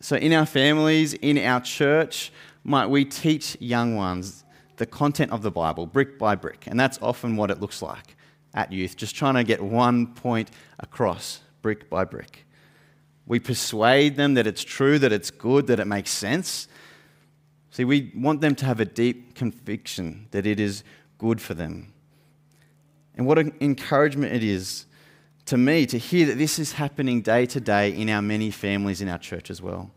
So, 0.00 0.16
in 0.16 0.32
our 0.32 0.46
families, 0.46 1.12
in 1.14 1.38
our 1.38 1.60
church, 1.60 2.32
might 2.64 2.86
we 2.86 3.04
teach 3.04 3.56
young 3.60 3.96
ones 3.96 4.44
the 4.76 4.86
content 4.86 5.32
of 5.32 5.42
the 5.42 5.50
Bible 5.50 5.86
brick 5.86 6.18
by 6.18 6.34
brick? 6.34 6.66
And 6.66 6.78
that's 6.78 6.98
often 7.02 7.36
what 7.36 7.50
it 7.50 7.60
looks 7.60 7.82
like 7.82 8.16
at 8.54 8.72
youth, 8.72 8.96
just 8.96 9.14
trying 9.14 9.34
to 9.34 9.44
get 9.44 9.62
one 9.62 10.08
point 10.08 10.50
across, 10.78 11.40
brick 11.62 11.88
by 11.88 12.04
brick. 12.04 12.46
We 13.26 13.38
persuade 13.38 14.16
them 14.16 14.34
that 14.34 14.46
it's 14.46 14.64
true, 14.64 14.98
that 14.98 15.12
it's 15.12 15.30
good, 15.30 15.68
that 15.68 15.78
it 15.78 15.86
makes 15.86 16.10
sense. 16.10 16.66
See, 17.70 17.84
we 17.84 18.10
want 18.16 18.40
them 18.40 18.56
to 18.56 18.64
have 18.64 18.80
a 18.80 18.84
deep 18.84 19.34
conviction 19.36 20.26
that 20.32 20.46
it 20.46 20.58
is 20.58 20.82
good 21.18 21.40
for 21.40 21.54
them. 21.54 21.92
And 23.14 23.26
what 23.26 23.38
an 23.38 23.52
encouragement 23.60 24.32
it 24.32 24.42
is 24.42 24.86
to 25.46 25.56
me 25.56 25.86
to 25.86 25.98
hear 25.98 26.26
that 26.26 26.38
this 26.38 26.58
is 26.58 26.72
happening 26.72 27.22
day 27.22 27.46
to 27.46 27.60
day 27.60 27.90
in 27.90 28.08
our 28.08 28.22
many 28.22 28.50
families 28.50 29.00
in 29.00 29.08
our 29.08 29.18
church 29.18 29.50
as 29.50 29.60
well. 29.62 29.90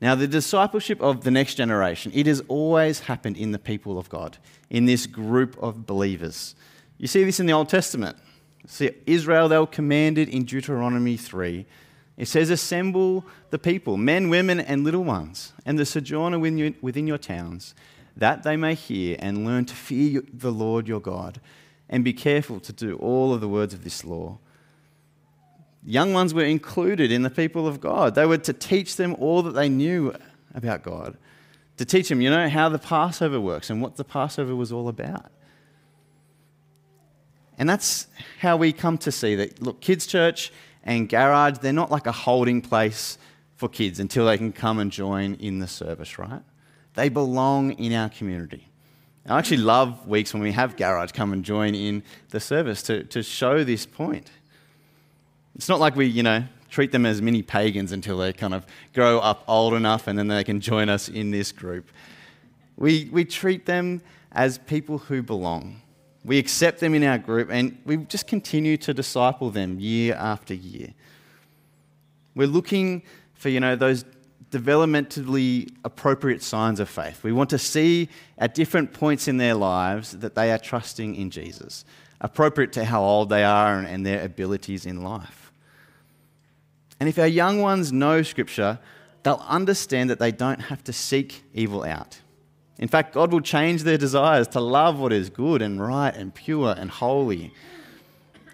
Now, 0.00 0.14
the 0.14 0.28
discipleship 0.28 1.00
of 1.00 1.24
the 1.24 1.30
next 1.30 1.54
generation, 1.54 2.12
it 2.14 2.26
has 2.26 2.42
always 2.48 3.00
happened 3.00 3.38
in 3.38 3.52
the 3.52 3.58
people 3.58 3.98
of 3.98 4.10
God, 4.10 4.36
in 4.68 4.84
this 4.84 5.06
group 5.06 5.56
of 5.58 5.86
believers. 5.86 6.54
You 6.98 7.06
see 7.06 7.24
this 7.24 7.40
in 7.40 7.46
the 7.46 7.54
Old 7.54 7.70
Testament. 7.70 8.18
See, 8.66 8.90
Israel, 9.06 9.48
they 9.48 9.58
were 9.58 9.66
commanded 9.66 10.28
in 10.28 10.44
Deuteronomy 10.44 11.16
3. 11.16 11.64
It 12.18 12.28
says, 12.28 12.50
Assemble 12.50 13.24
the 13.50 13.58
people, 13.58 13.96
men, 13.96 14.28
women, 14.28 14.60
and 14.60 14.84
little 14.84 15.04
ones, 15.04 15.54
and 15.64 15.78
the 15.78 15.86
sojourner 15.86 16.38
within 16.38 17.06
your 17.06 17.18
towns, 17.18 17.74
that 18.16 18.42
they 18.42 18.56
may 18.56 18.74
hear 18.74 19.16
and 19.18 19.46
learn 19.46 19.64
to 19.66 19.74
fear 19.74 20.22
the 20.32 20.52
Lord 20.52 20.88
your 20.88 21.00
God, 21.00 21.40
and 21.88 22.04
be 22.04 22.12
careful 22.12 22.60
to 22.60 22.72
do 22.72 22.96
all 22.96 23.32
of 23.32 23.40
the 23.40 23.48
words 23.48 23.72
of 23.72 23.84
this 23.84 24.04
law 24.04 24.38
young 25.86 26.12
ones 26.12 26.34
were 26.34 26.44
included 26.44 27.12
in 27.12 27.22
the 27.22 27.30
people 27.30 27.66
of 27.66 27.80
God. 27.80 28.14
They 28.14 28.26
were 28.26 28.38
to 28.38 28.52
teach 28.52 28.96
them 28.96 29.14
all 29.18 29.42
that 29.42 29.52
they 29.52 29.68
knew 29.68 30.14
about 30.54 30.82
God, 30.82 31.16
to 31.78 31.84
teach 31.84 32.08
them, 32.08 32.20
you 32.20 32.28
know, 32.28 32.48
how 32.48 32.68
the 32.68 32.78
Passover 32.78 33.40
works 33.40 33.70
and 33.70 33.80
what 33.80 33.96
the 33.96 34.04
Passover 34.04 34.54
was 34.54 34.72
all 34.72 34.88
about. 34.88 35.30
And 37.58 37.68
that's 37.68 38.08
how 38.40 38.56
we 38.56 38.72
come 38.72 38.98
to 38.98 39.12
see 39.12 39.34
that, 39.36 39.62
look, 39.62 39.80
kids' 39.80 40.06
church 40.06 40.52
and 40.82 41.08
garage, 41.08 41.58
they're 41.58 41.72
not 41.72 41.90
like 41.90 42.06
a 42.06 42.12
holding 42.12 42.60
place 42.60 43.16
for 43.54 43.68
kids 43.68 43.98
until 43.98 44.26
they 44.26 44.36
can 44.36 44.52
come 44.52 44.78
and 44.78 44.92
join 44.92 45.34
in 45.34 45.60
the 45.60 45.66
service, 45.66 46.18
right? 46.18 46.42
They 46.94 47.08
belong 47.08 47.72
in 47.72 47.92
our 47.92 48.10
community. 48.10 48.68
I 49.26 49.38
actually 49.38 49.58
love 49.58 50.06
weeks 50.06 50.32
when 50.32 50.42
we 50.42 50.52
have 50.52 50.76
garage 50.76 51.12
come 51.12 51.32
and 51.32 51.44
join 51.44 51.74
in 51.74 52.02
the 52.30 52.40
service 52.40 52.82
to, 52.84 53.04
to 53.04 53.22
show 53.22 53.64
this 53.64 53.86
point. 53.86 54.30
It's 55.56 55.68
not 55.68 55.80
like 55.80 55.96
we, 55.96 56.06
you 56.06 56.22
know, 56.22 56.44
treat 56.70 56.92
them 56.92 57.06
as 57.06 57.22
mini 57.22 57.42
pagans 57.42 57.92
until 57.92 58.18
they 58.18 58.32
kind 58.32 58.54
of 58.54 58.66
grow 58.94 59.18
up 59.18 59.42
old 59.48 59.74
enough 59.74 60.06
and 60.06 60.18
then 60.18 60.28
they 60.28 60.44
can 60.44 60.60
join 60.60 60.88
us 60.88 61.08
in 61.08 61.30
this 61.30 61.50
group. 61.50 61.90
We, 62.76 63.08
we 63.10 63.24
treat 63.24 63.66
them 63.66 64.02
as 64.32 64.58
people 64.58 64.98
who 64.98 65.22
belong. 65.22 65.80
We 66.24 66.38
accept 66.38 66.80
them 66.80 66.94
in 66.94 67.02
our 67.02 67.18
group 67.18 67.48
and 67.50 67.78
we 67.86 67.96
just 67.96 68.26
continue 68.26 68.76
to 68.78 68.92
disciple 68.92 69.50
them 69.50 69.80
year 69.80 70.14
after 70.14 70.52
year. 70.52 70.92
We're 72.34 72.48
looking 72.48 73.02
for, 73.34 73.48
you 73.48 73.60
know, 73.60 73.76
those 73.76 74.04
developmentally 74.50 75.72
appropriate 75.84 76.42
signs 76.42 76.80
of 76.80 76.88
faith. 76.88 77.24
We 77.24 77.32
want 77.32 77.50
to 77.50 77.58
see 77.58 78.08
at 78.38 78.54
different 78.54 78.92
points 78.92 79.28
in 79.28 79.38
their 79.38 79.54
lives 79.54 80.12
that 80.12 80.34
they 80.34 80.52
are 80.52 80.58
trusting 80.58 81.14
in 81.14 81.30
Jesus, 81.30 81.84
appropriate 82.20 82.72
to 82.74 82.84
how 82.84 83.02
old 83.02 83.30
they 83.30 83.44
are 83.44 83.78
and 83.78 84.04
their 84.04 84.22
abilities 84.22 84.84
in 84.84 85.02
life. 85.02 85.45
And 86.98 87.08
if 87.08 87.18
our 87.18 87.26
young 87.26 87.60
ones 87.60 87.92
know 87.92 88.22
Scripture, 88.22 88.78
they'll 89.22 89.44
understand 89.48 90.10
that 90.10 90.18
they 90.18 90.32
don't 90.32 90.60
have 90.60 90.82
to 90.84 90.92
seek 90.92 91.42
evil 91.52 91.84
out. 91.84 92.20
In 92.78 92.88
fact, 92.88 93.14
God 93.14 93.32
will 93.32 93.40
change 93.40 93.82
their 93.82 93.98
desires 93.98 94.48
to 94.48 94.60
love 94.60 94.98
what 94.98 95.12
is 95.12 95.30
good 95.30 95.62
and 95.62 95.80
right 95.80 96.14
and 96.14 96.34
pure 96.34 96.74
and 96.76 96.90
holy. 96.90 97.52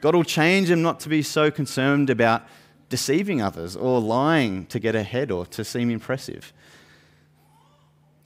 God 0.01 0.15
will 0.15 0.25
change 0.25 0.69
them 0.69 0.83
not 0.83 1.01
to 1.01 1.09
be 1.09 1.23
so 1.23 1.51
concerned 1.51 2.11
about 2.11 2.47
deceiving 2.89 3.41
others 3.41 3.77
or 3.77 4.01
lying 4.01 4.67
to 4.67 4.79
get 4.79 4.95
ahead 4.95 5.31
or 5.31 5.47
to 5.47 5.65
seem 5.65 5.91
impressive. 5.91 6.53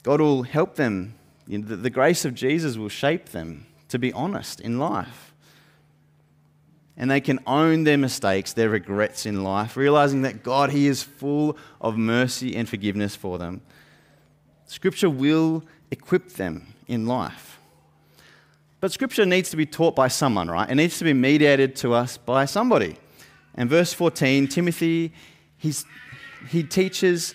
God 0.03 0.21
will 0.21 0.43
help 0.43 0.75
them. 0.75 1.15
The 1.47 1.89
grace 1.89 2.25
of 2.25 2.33
Jesus 2.33 2.77
will 2.77 2.89
shape 2.89 3.29
them 3.29 3.65
to 3.89 3.97
be 3.97 4.11
honest 4.13 4.59
in 4.59 4.77
life 4.79 5.26
and 6.97 7.11
they 7.11 7.21
can 7.21 7.39
own 7.45 7.83
their 7.83 7.97
mistakes, 7.97 8.53
their 8.53 8.69
regrets 8.69 9.25
in 9.25 9.43
life, 9.43 9.77
realizing 9.77 10.23
that 10.23 10.43
God, 10.43 10.71
He 10.71 10.87
is 10.87 11.03
full 11.03 11.57
of 11.79 11.95
mercy 11.95 12.55
and 12.55 12.67
forgiveness 12.67 13.15
for 13.15 13.37
them. 13.37 13.61
Scripture 14.65 15.09
will 15.09 15.63
equip 15.91 16.33
them 16.33 16.73
in 16.87 17.05
life. 17.05 17.59
But 18.79 18.91
Scripture 18.91 19.25
needs 19.25 19.49
to 19.51 19.57
be 19.57 19.65
taught 19.65 19.95
by 19.95 20.07
someone, 20.07 20.49
right? 20.49 20.69
It 20.69 20.75
needs 20.75 20.97
to 20.97 21.03
be 21.03 21.13
mediated 21.13 21.75
to 21.77 21.93
us 21.93 22.17
by 22.17 22.45
somebody. 22.45 22.97
And 23.55 23.69
verse 23.69 23.93
14, 23.93 24.47
Timothy, 24.47 25.13
he's, 25.57 25.85
he 26.49 26.63
teaches, 26.63 27.33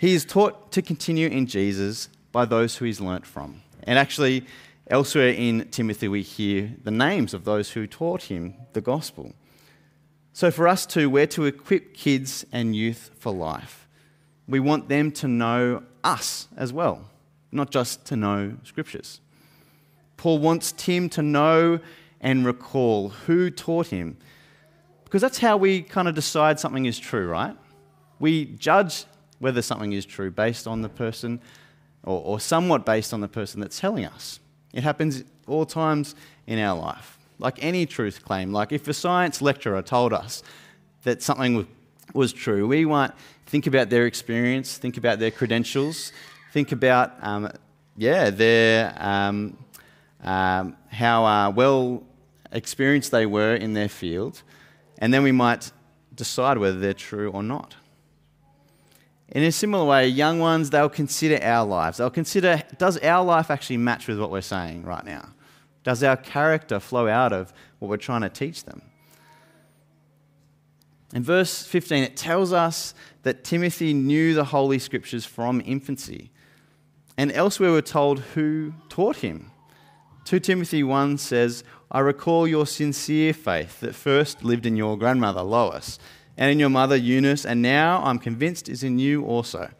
he 0.00 0.14
is 0.14 0.24
taught 0.24 0.72
to 0.72 0.82
continue 0.82 1.28
in 1.28 1.46
Jesus 1.46 2.08
by 2.32 2.44
those 2.44 2.76
who 2.76 2.84
he's 2.84 3.00
learnt 3.00 3.26
from. 3.26 3.62
And 3.84 3.98
actually, 3.98 4.46
Elsewhere 4.92 5.30
in 5.30 5.70
Timothy, 5.70 6.06
we 6.06 6.20
hear 6.20 6.74
the 6.84 6.90
names 6.90 7.32
of 7.32 7.46
those 7.46 7.70
who 7.70 7.86
taught 7.86 8.24
him 8.24 8.52
the 8.74 8.82
gospel. 8.82 9.32
So, 10.34 10.50
for 10.50 10.68
us 10.68 10.84
too, 10.84 11.08
we're 11.08 11.26
to 11.28 11.46
equip 11.46 11.94
kids 11.94 12.44
and 12.52 12.76
youth 12.76 13.10
for 13.18 13.32
life. 13.32 13.88
we 14.46 14.60
want 14.60 14.90
them 14.90 15.10
to 15.12 15.26
know 15.26 15.82
us 16.04 16.46
as 16.58 16.74
well, 16.74 17.06
not 17.50 17.70
just 17.70 18.04
to 18.04 18.16
know 18.16 18.58
scriptures. 18.64 19.22
Paul 20.18 20.40
wants 20.40 20.72
Tim 20.72 21.08
to 21.10 21.22
know 21.22 21.80
and 22.20 22.44
recall 22.44 23.08
who 23.08 23.48
taught 23.48 23.86
him, 23.86 24.18
because 25.04 25.22
that's 25.22 25.38
how 25.38 25.56
we 25.56 25.80
kind 25.80 26.06
of 26.06 26.14
decide 26.14 26.60
something 26.60 26.84
is 26.84 26.98
true, 26.98 27.28
right? 27.28 27.56
We 28.18 28.44
judge 28.44 29.06
whether 29.38 29.62
something 29.62 29.94
is 29.94 30.04
true 30.04 30.30
based 30.30 30.66
on 30.66 30.82
the 30.82 30.90
person 30.90 31.40
or, 32.02 32.20
or 32.22 32.40
somewhat 32.40 32.84
based 32.84 33.14
on 33.14 33.22
the 33.22 33.28
person 33.28 33.58
that's 33.58 33.80
telling 33.80 34.04
us. 34.04 34.38
It 34.72 34.82
happens 34.82 35.24
all 35.46 35.66
times 35.66 36.14
in 36.46 36.58
our 36.58 36.78
life. 36.78 37.18
Like 37.38 37.62
any 37.62 37.86
truth 37.86 38.24
claim, 38.24 38.52
like 38.52 38.72
if 38.72 38.86
a 38.88 38.94
science 38.94 39.42
lecturer 39.42 39.82
told 39.82 40.12
us 40.12 40.42
that 41.04 41.22
something 41.22 41.66
was 42.14 42.32
true, 42.32 42.66
we 42.68 42.84
might 42.84 43.10
think 43.46 43.66
about 43.66 43.90
their 43.90 44.06
experience, 44.06 44.78
think 44.78 44.96
about 44.96 45.18
their 45.18 45.30
credentials, 45.30 46.12
think 46.52 46.72
about, 46.72 47.12
um, 47.20 47.50
yeah, 47.96 48.30
their, 48.30 48.94
um, 48.98 49.56
um, 50.22 50.76
how 50.88 51.24
uh, 51.24 51.50
well 51.50 52.02
experienced 52.52 53.10
they 53.10 53.26
were 53.26 53.54
in 53.54 53.72
their 53.72 53.88
field, 53.88 54.42
and 54.98 55.12
then 55.12 55.22
we 55.22 55.32
might 55.32 55.72
decide 56.14 56.58
whether 56.58 56.78
they're 56.78 56.94
true 56.94 57.30
or 57.30 57.42
not. 57.42 57.74
In 59.32 59.42
a 59.44 59.50
similar 59.50 59.84
way, 59.86 60.08
young 60.08 60.40
ones, 60.40 60.68
they'll 60.68 60.90
consider 60.90 61.42
our 61.42 61.66
lives. 61.66 61.96
They'll 61.96 62.10
consider 62.10 62.62
does 62.76 62.98
our 62.98 63.24
life 63.24 63.50
actually 63.50 63.78
match 63.78 64.06
with 64.06 64.20
what 64.20 64.30
we're 64.30 64.42
saying 64.42 64.84
right 64.84 65.04
now? 65.04 65.30
Does 65.84 66.02
our 66.02 66.18
character 66.18 66.78
flow 66.78 67.08
out 67.08 67.32
of 67.32 67.52
what 67.78 67.88
we're 67.88 67.96
trying 67.96 68.20
to 68.20 68.28
teach 68.28 68.64
them? 68.64 68.82
In 71.14 71.22
verse 71.22 71.64
15, 71.64 72.04
it 72.04 72.16
tells 72.16 72.52
us 72.52 72.94
that 73.22 73.42
Timothy 73.42 73.94
knew 73.94 74.34
the 74.34 74.44
Holy 74.44 74.78
Scriptures 74.78 75.24
from 75.24 75.62
infancy. 75.64 76.30
And 77.16 77.32
elsewhere, 77.32 77.72
we're 77.72 77.80
told 77.80 78.20
who 78.20 78.74
taught 78.88 79.16
him. 79.16 79.50
2 80.24 80.40
Timothy 80.40 80.82
1 80.82 81.18
says, 81.18 81.64
I 81.90 82.00
recall 82.00 82.46
your 82.46 82.66
sincere 82.66 83.34
faith 83.34 83.80
that 83.80 83.94
first 83.94 84.44
lived 84.44 84.64
in 84.64 84.76
your 84.76 84.96
grandmother, 84.96 85.42
Lois 85.42 85.98
and 86.36 86.50
in 86.50 86.58
your 86.58 86.70
mother 86.70 86.96
Eunice, 86.96 87.44
and 87.44 87.62
now 87.62 88.02
I'm 88.04 88.18
convinced 88.18 88.68
is 88.68 88.82
in 88.82 88.98
you 88.98 89.24
also. 89.24 89.70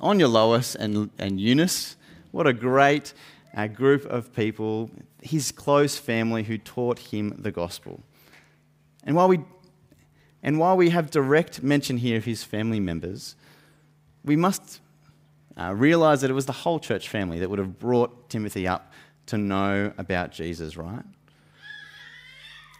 On 0.00 0.18
your 0.18 0.28
Lois 0.28 0.74
and, 0.74 1.10
and 1.18 1.40
Eunice, 1.40 1.96
what 2.30 2.46
a 2.46 2.52
great 2.52 3.14
uh, 3.56 3.66
group 3.66 4.04
of 4.06 4.34
people, 4.34 4.90
his 5.22 5.52
close 5.52 5.96
family 5.96 6.42
who 6.42 6.58
taught 6.58 6.98
him 6.98 7.34
the 7.38 7.50
gospel. 7.50 8.02
And 9.04 9.16
while 9.16 9.28
we, 9.28 9.40
and 10.42 10.58
while 10.58 10.76
we 10.76 10.90
have 10.90 11.10
direct 11.10 11.62
mention 11.62 11.98
here 11.98 12.16
of 12.16 12.24
his 12.24 12.42
family 12.42 12.80
members, 12.80 13.36
we 14.24 14.36
must 14.36 14.80
uh, 15.58 15.72
realize 15.74 16.20
that 16.20 16.30
it 16.30 16.34
was 16.34 16.46
the 16.46 16.52
whole 16.52 16.80
church 16.80 17.08
family 17.08 17.38
that 17.40 17.50
would 17.50 17.58
have 17.58 17.78
brought 17.78 18.30
Timothy 18.30 18.66
up 18.66 18.92
to 19.26 19.38
know 19.38 19.92
about 19.98 20.32
Jesus, 20.32 20.76
right? 20.76 21.04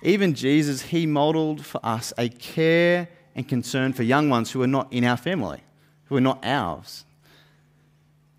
Even 0.02 0.34
Jesus, 0.34 0.82
he 0.82 1.06
modeled 1.06 1.64
for 1.64 1.80
us 1.84 2.12
a 2.18 2.28
care 2.28 3.08
and 3.34 3.48
concern 3.48 3.92
for 3.92 4.02
young 4.02 4.28
ones 4.28 4.50
who 4.50 4.62
are 4.62 4.66
not 4.66 4.92
in 4.92 5.04
our 5.04 5.16
family, 5.16 5.60
who 6.04 6.16
are 6.16 6.20
not 6.20 6.44
ours. 6.44 7.04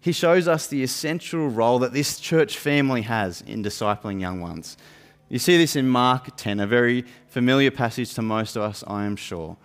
He 0.02 0.12
shows 0.12 0.48
us 0.50 0.68
the 0.68 0.84
essential 0.84 1.48
role 1.48 1.80
that 1.80 1.94
this 1.94 2.20
church 2.20 2.58
family 2.58 3.04
has 3.04 3.42
in 3.42 3.64
discipling 3.64 4.20
young 4.20 4.42
ones. 4.42 4.76
You 5.30 5.40
see 5.40 5.58
this 5.58 5.78
in 5.78 5.88
Mark 5.88 6.36
10, 6.36 6.60
a 6.60 6.68
very 6.68 7.06
familiar 7.28 7.72
passage 7.72 8.14
to 8.16 8.22
most 8.22 8.58
of 8.58 8.64
us, 8.64 8.84
I 8.86 9.06
am 9.06 9.16
sure. 9.16 9.56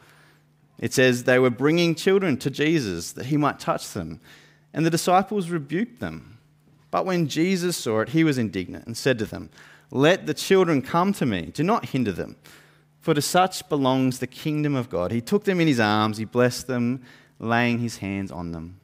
It 0.78 0.94
says, 0.94 1.24
They 1.24 1.40
were 1.40 1.50
bringing 1.50 1.96
children 1.96 2.36
to 2.38 2.50
Jesus 2.50 3.10
that 3.12 3.26
he 3.26 3.36
might 3.36 3.58
touch 3.58 3.92
them, 3.92 4.20
and 4.72 4.86
the 4.86 4.90
disciples 4.90 5.50
rebuked 5.50 5.98
them. 5.98 6.38
But 6.92 7.04
when 7.04 7.26
Jesus 7.26 7.76
saw 7.76 8.00
it, 8.00 8.10
he 8.10 8.24
was 8.24 8.38
indignant 8.38 8.86
and 8.86 8.96
said 8.96 9.18
to 9.18 9.26
them, 9.26 9.50
let 9.90 10.26
the 10.26 10.34
children 10.34 10.82
come 10.82 11.12
to 11.14 11.26
me. 11.26 11.50
Do 11.52 11.62
not 11.62 11.86
hinder 11.86 12.12
them, 12.12 12.36
for 13.00 13.14
to 13.14 13.22
such 13.22 13.68
belongs 13.68 14.18
the 14.18 14.26
kingdom 14.26 14.74
of 14.74 14.90
God. 14.90 15.10
He 15.10 15.20
took 15.20 15.44
them 15.44 15.60
in 15.60 15.66
his 15.66 15.80
arms, 15.80 16.18
he 16.18 16.24
blessed 16.24 16.66
them, 16.66 17.02
laying 17.38 17.78
his 17.78 17.98
hands 17.98 18.30
on 18.30 18.52
them. 18.52 18.80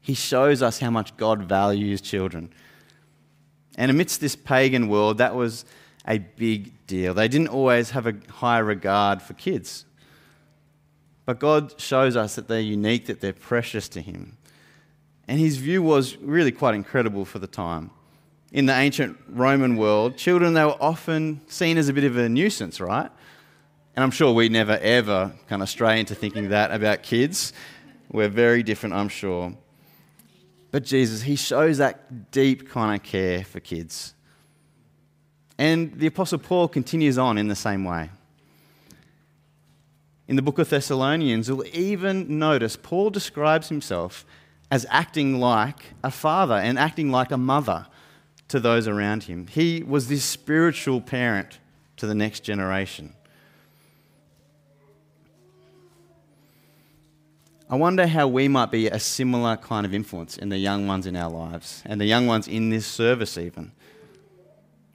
He 0.00 0.14
shows 0.14 0.62
us 0.62 0.80
how 0.80 0.90
much 0.90 1.16
God 1.16 1.44
values 1.44 2.00
children. 2.00 2.52
And 3.76 3.90
amidst 3.90 4.20
this 4.20 4.34
pagan 4.34 4.88
world, 4.88 5.18
that 5.18 5.34
was 5.34 5.64
a 6.06 6.18
big 6.18 6.86
deal. 6.86 7.14
They 7.14 7.28
didn't 7.28 7.48
always 7.48 7.90
have 7.90 8.06
a 8.06 8.14
high 8.28 8.58
regard 8.58 9.22
for 9.22 9.34
kids. 9.34 9.84
But 11.26 11.38
God 11.38 11.78
shows 11.78 12.16
us 12.16 12.34
that 12.34 12.48
they're 12.48 12.60
unique, 12.60 13.06
that 13.06 13.20
they're 13.20 13.32
precious 13.32 13.88
to 13.90 14.00
Him. 14.00 14.36
And 15.28 15.38
His 15.38 15.58
view 15.58 15.82
was 15.82 16.16
really 16.16 16.50
quite 16.50 16.74
incredible 16.74 17.24
for 17.24 17.38
the 17.38 17.46
time 17.46 17.90
in 18.52 18.66
the 18.66 18.74
ancient 18.74 19.16
Roman 19.28 19.76
world, 19.76 20.16
children 20.16 20.54
they 20.54 20.64
were 20.64 20.80
often 20.80 21.40
seen 21.46 21.78
as 21.78 21.88
a 21.88 21.92
bit 21.92 22.04
of 22.04 22.16
a 22.16 22.28
nuisance, 22.28 22.80
right? 22.80 23.10
And 23.94 24.02
I'm 24.02 24.10
sure 24.10 24.32
we 24.32 24.48
never 24.48 24.78
ever 24.78 25.32
kind 25.48 25.62
of 25.62 25.68
stray 25.68 26.00
into 26.00 26.14
thinking 26.14 26.48
that 26.48 26.70
about 26.70 27.02
kids. 27.02 27.52
We're 28.10 28.28
very 28.28 28.62
different, 28.62 28.94
I'm 28.94 29.08
sure. 29.08 29.54
But 30.70 30.84
Jesus, 30.84 31.22
he 31.22 31.36
shows 31.36 31.78
that 31.78 32.30
deep 32.30 32.68
kind 32.68 33.00
of 33.00 33.06
care 33.06 33.44
for 33.44 33.60
kids. 33.60 34.14
And 35.58 35.98
the 35.98 36.06
Apostle 36.06 36.38
Paul 36.38 36.68
continues 36.68 37.18
on 37.18 37.36
in 37.38 37.48
the 37.48 37.56
same 37.56 37.84
way. 37.84 38.10
In 40.26 40.36
the 40.36 40.42
book 40.42 40.58
of 40.58 40.70
Thessalonians, 40.70 41.48
you'll 41.48 41.66
even 41.66 42.38
notice 42.38 42.76
Paul 42.76 43.10
describes 43.10 43.68
himself 43.68 44.24
as 44.70 44.86
acting 44.88 45.40
like 45.40 45.92
a 46.04 46.10
father 46.10 46.54
and 46.54 46.78
acting 46.78 47.10
like 47.10 47.32
a 47.32 47.36
mother 47.36 47.86
to 48.50 48.60
those 48.60 48.86
around 48.86 49.24
him. 49.24 49.46
He 49.46 49.82
was 49.82 50.08
this 50.08 50.24
spiritual 50.24 51.00
parent 51.00 51.58
to 51.96 52.06
the 52.06 52.14
next 52.14 52.40
generation. 52.40 53.14
I 57.68 57.76
wonder 57.76 58.08
how 58.08 58.26
we 58.26 58.48
might 58.48 58.72
be 58.72 58.88
a 58.88 58.98
similar 58.98 59.56
kind 59.56 59.86
of 59.86 59.94
influence 59.94 60.36
in 60.36 60.48
the 60.48 60.58
young 60.58 60.88
ones 60.88 61.06
in 61.06 61.14
our 61.14 61.30
lives 61.30 61.84
and 61.86 62.00
the 62.00 62.04
young 62.04 62.26
ones 62.26 62.48
in 62.48 62.70
this 62.70 62.84
service, 62.84 63.38
even. 63.38 63.70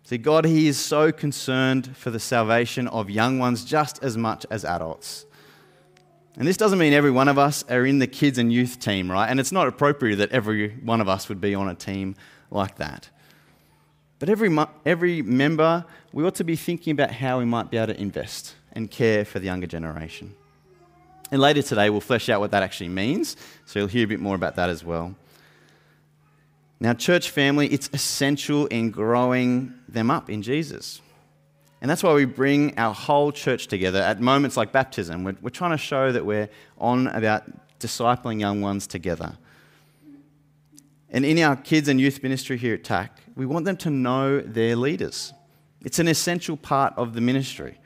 See, 0.04 0.18
God, 0.18 0.44
He 0.44 0.68
is 0.68 0.78
so 0.78 1.14
concerned 1.14 1.96
for 1.96 2.12
the 2.12 2.20
salvation 2.20 2.90
of 2.90 3.10
young 3.10 3.40
ones 3.40 3.64
just 3.64 4.04
as 4.04 4.18
much 4.18 4.46
as 4.52 4.66
adults. 4.66 5.26
And 6.38 6.46
this 6.46 6.58
doesn't 6.58 6.78
mean 6.78 6.92
every 6.92 7.12
one 7.12 7.30
of 7.30 7.38
us 7.38 7.64
are 7.70 7.86
in 7.86 8.00
the 8.00 8.08
kids 8.08 8.38
and 8.38 8.52
youth 8.52 8.78
team, 8.78 9.10
right? 9.10 9.30
And 9.30 9.40
it's 9.40 9.54
not 9.54 9.68
appropriate 9.70 10.18
that 10.18 10.32
every 10.32 10.76
one 10.76 11.00
of 11.00 11.08
us 11.08 11.30
would 11.30 11.40
be 11.40 11.56
on 11.56 11.70
a 11.70 11.76
team 11.76 12.16
like 12.52 12.76
that. 12.76 13.10
But 14.20 14.30
every, 14.30 14.56
every 14.86 15.22
member, 15.22 15.86
we 16.14 16.24
ought 16.24 16.36
to 16.36 16.44
be 16.44 16.56
thinking 16.56 16.92
about 16.92 17.12
how 17.12 17.40
we 17.40 17.46
might 17.46 17.70
be 17.70 17.78
able 17.78 17.94
to 17.94 18.00
invest 18.00 18.56
and 18.72 18.90
care 18.90 19.26
for 19.26 19.40
the 19.40 19.46
younger 19.46 19.68
generation. 19.68 20.34
And 21.32 21.42
later 21.42 21.62
today, 21.62 21.90
we'll 21.90 22.02
flesh 22.02 22.30
out 22.30 22.40
what 22.40 22.52
that 22.52 22.64
actually 22.64 22.90
means, 22.90 23.36
so 23.66 23.80
you'll 23.80 23.88
hear 23.88 24.06
a 24.06 24.08
bit 24.08 24.20
more 24.20 24.36
about 24.36 24.56
that 24.56 24.70
as 24.70 24.84
well. 24.84 25.16
Now, 26.80 26.94
church 26.94 27.30
family, 27.30 27.68
it's 27.68 27.90
essential 27.94 28.68
in 28.68 28.92
growing 28.92 29.74
them 29.88 30.12
up 30.12 30.30
in 30.30 30.42
Jesus. 30.42 31.02
And 31.82 31.90
that's 31.90 32.04
why 32.04 32.14
we 32.14 32.26
bring 32.26 32.78
our 32.78 32.94
whole 32.94 33.32
church 33.32 33.68
together 33.68 34.02
at 34.02 34.20
moments 34.20 34.58
like 34.58 34.72
baptism. 34.72 35.24
We're, 35.24 35.36
we're 35.42 35.50
trying 35.50 35.72
to 35.72 35.78
show 35.78 36.12
that 36.12 36.26
we're 36.26 36.50
on 36.78 37.08
about 37.08 37.44
discipling 37.80 38.40
young 38.40 38.62
ones 38.62 38.88
together. 38.88 39.38
And 41.16 41.24
in 41.24 41.40
our 41.40 41.56
kids 41.56 41.88
and 41.88 42.00
youth 42.00 42.22
ministry 42.24 42.58
here 42.58 42.74
at 42.74 42.84
TAC, 42.84 43.22
we 43.38 43.46
want 43.46 43.64
them 43.64 43.78
to 43.78 43.90
know 43.90 44.42
their 44.42 44.76
leaders. 44.76 45.32
It's 45.86 45.98
an 45.98 46.10
essential 46.10 46.58
part 46.58 46.94
of 46.98 47.14
the 47.14 47.22
ministry. 47.22 47.78